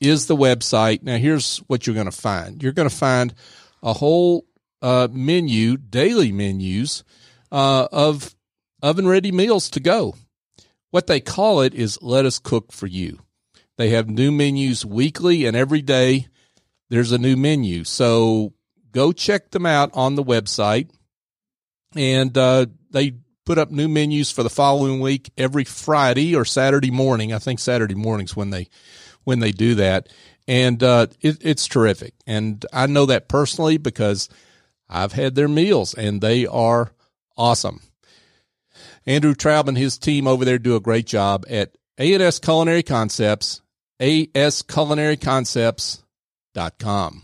is 0.00 0.26
the 0.26 0.36
website. 0.36 1.02
Now, 1.02 1.16
here's 1.16 1.58
what 1.66 1.86
you're 1.86 1.94
going 1.94 2.10
to 2.10 2.12
find. 2.12 2.62
You're 2.62 2.72
going 2.72 2.88
to 2.88 2.94
find 2.94 3.34
a 3.82 3.92
whole 3.92 4.46
uh, 4.82 5.08
menu, 5.10 5.76
daily 5.76 6.32
menus 6.32 7.04
uh, 7.52 7.88
of 7.92 8.34
oven 8.82 9.06
ready 9.06 9.32
meals 9.32 9.70
to 9.70 9.80
go. 9.80 10.14
What 10.90 11.06
they 11.06 11.20
call 11.20 11.60
it 11.60 11.74
is 11.74 12.02
let 12.02 12.24
us 12.24 12.38
cook 12.38 12.72
for 12.72 12.86
you. 12.86 13.20
They 13.76 13.90
have 13.90 14.08
new 14.08 14.32
menus 14.32 14.84
weekly 14.84 15.46
and 15.46 15.56
every 15.56 15.82
day 15.82 16.26
there's 16.90 17.12
a 17.12 17.18
new 17.18 17.36
menu. 17.36 17.84
So 17.84 18.52
go 18.92 19.12
check 19.12 19.50
them 19.50 19.64
out 19.64 19.90
on 19.94 20.14
the 20.14 20.24
website. 20.24 20.90
And 21.96 22.36
uh, 22.36 22.66
they 22.90 23.14
put 23.46 23.58
up 23.58 23.70
new 23.70 23.88
menus 23.88 24.30
for 24.30 24.42
the 24.42 24.50
following 24.50 25.00
week 25.00 25.32
every 25.36 25.64
Friday 25.64 26.36
or 26.36 26.44
Saturday 26.44 26.90
morning. 26.90 27.32
I 27.32 27.38
think 27.38 27.58
Saturday 27.58 27.94
mornings 27.94 28.36
when 28.36 28.50
they 28.50 28.68
when 29.24 29.40
they 29.40 29.52
do 29.52 29.74
that, 29.74 30.08
and 30.48 30.82
uh, 30.82 31.08
it, 31.20 31.38
it's 31.40 31.66
terrific. 31.66 32.14
And 32.26 32.64
I 32.72 32.86
know 32.86 33.06
that 33.06 33.28
personally 33.28 33.76
because 33.76 34.28
I've 34.88 35.12
had 35.12 35.34
their 35.34 35.48
meals 35.48 35.94
and 35.94 36.20
they 36.20 36.46
are 36.46 36.92
awesome. 37.36 37.80
Andrew 39.04 39.34
Traub 39.34 39.68
and 39.68 39.76
his 39.76 39.98
team 39.98 40.26
over 40.26 40.44
there 40.44 40.58
do 40.58 40.76
a 40.76 40.80
great 40.80 41.06
job 41.06 41.44
at 41.48 41.76
ANS 41.98 42.38
Culinary 42.38 42.82
Concepts, 42.82 43.60
asculinaryconcepts.com. 46.54 47.22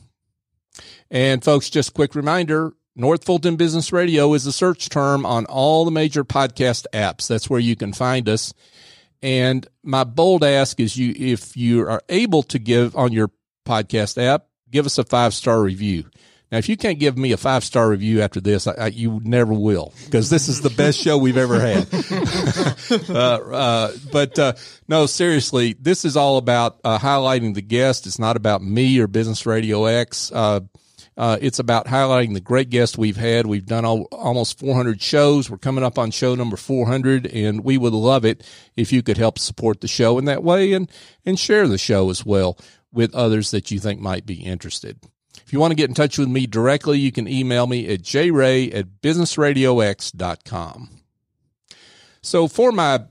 And 1.10 1.42
folks, 1.42 1.70
just 1.70 1.94
quick 1.94 2.14
reminder, 2.14 2.72
North 2.94 3.24
Fulton 3.24 3.56
Business 3.56 3.92
Radio 3.92 4.32
is 4.34 4.46
a 4.46 4.52
search 4.52 4.88
term 4.88 5.24
on 5.24 5.46
all 5.46 5.84
the 5.84 5.90
major 5.90 6.24
podcast 6.24 6.86
apps. 6.92 7.28
That's 7.28 7.48
where 7.48 7.60
you 7.60 7.76
can 7.76 7.92
find 7.92 8.28
us. 8.28 8.52
And 9.22 9.66
my 9.82 10.04
bold 10.04 10.44
ask 10.44 10.78
is 10.80 10.96
you 10.96 11.14
if 11.16 11.56
you 11.56 11.82
are 11.82 12.02
able 12.08 12.42
to 12.44 12.58
give 12.58 12.96
on 12.96 13.12
your 13.12 13.30
podcast 13.66 14.22
app, 14.22 14.46
give 14.70 14.86
us 14.86 14.98
a 14.98 15.04
five 15.04 15.34
star 15.34 15.60
review. 15.62 16.04
Now, 16.56 16.60
if 16.60 16.70
you 16.70 16.78
can't 16.78 16.98
give 16.98 17.18
me 17.18 17.32
a 17.32 17.36
five 17.36 17.64
star 17.64 17.86
review 17.86 18.22
after 18.22 18.40
this, 18.40 18.66
I, 18.66 18.72
I, 18.72 18.86
you 18.86 19.20
never 19.22 19.52
will 19.52 19.92
because 20.06 20.30
this 20.30 20.48
is 20.48 20.62
the 20.62 20.70
best 20.70 20.98
show 20.98 21.18
we've 21.18 21.36
ever 21.36 21.60
had. 21.60 21.86
uh, 23.10 23.54
uh, 23.54 23.92
but 24.10 24.38
uh, 24.38 24.54
no, 24.88 25.04
seriously, 25.04 25.74
this 25.78 26.06
is 26.06 26.16
all 26.16 26.38
about 26.38 26.80
uh, 26.82 26.98
highlighting 26.98 27.52
the 27.52 27.60
guest. 27.60 28.06
It's 28.06 28.18
not 28.18 28.38
about 28.38 28.62
me 28.62 28.98
or 28.98 29.06
Business 29.06 29.44
Radio 29.44 29.84
X. 29.84 30.32
Uh, 30.32 30.60
uh, 31.18 31.36
it's 31.42 31.58
about 31.58 31.88
highlighting 31.88 32.32
the 32.32 32.40
great 32.40 32.70
guests 32.70 32.96
we've 32.96 33.18
had. 33.18 33.44
We've 33.44 33.66
done 33.66 33.84
all, 33.84 34.08
almost 34.10 34.58
400 34.58 35.02
shows. 35.02 35.50
We're 35.50 35.58
coming 35.58 35.84
up 35.84 35.98
on 35.98 36.10
show 36.10 36.34
number 36.34 36.56
400, 36.56 37.26
and 37.26 37.64
we 37.64 37.76
would 37.76 37.92
love 37.92 38.24
it 38.24 38.48
if 38.78 38.94
you 38.94 39.02
could 39.02 39.18
help 39.18 39.38
support 39.38 39.82
the 39.82 39.88
show 39.88 40.16
in 40.16 40.24
that 40.24 40.42
way 40.42 40.72
and 40.72 40.90
and 41.26 41.38
share 41.38 41.68
the 41.68 41.76
show 41.76 42.08
as 42.08 42.24
well 42.24 42.56
with 42.94 43.14
others 43.14 43.50
that 43.50 43.70
you 43.70 43.78
think 43.78 44.00
might 44.00 44.24
be 44.24 44.36
interested. 44.36 44.98
If 45.44 45.53
you 45.53 45.61
want 45.61 45.72
to 45.72 45.77
get 45.77 45.88
in 45.88 45.94
touch 45.94 46.18
with 46.18 46.29
me 46.29 46.46
directly, 46.46 46.99
you 46.99 47.12
can 47.12 47.29
email 47.29 47.66
me 47.66 47.88
at 47.88 48.03
jray 48.03 48.75
at 48.75 49.01
businessradiox.com. 49.03 50.90
So 52.22 52.49
for 52.49 52.72
my 52.72 53.05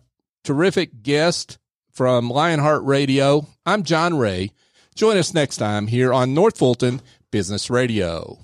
terrific 0.44 1.02
guest 1.04 1.58
from 1.92 2.30
Lionheart 2.30 2.84
Radio, 2.84 3.48
I'm 3.66 3.84
John 3.84 4.18
Ray. 4.18 4.52
Join 4.96 5.18
us 5.18 5.34
next 5.34 5.58
time 5.58 5.88
here 5.88 6.14
on 6.14 6.34
North 6.34 6.58
Fulton 6.58 7.02
Business 7.32 7.70
Radio. 7.70 8.40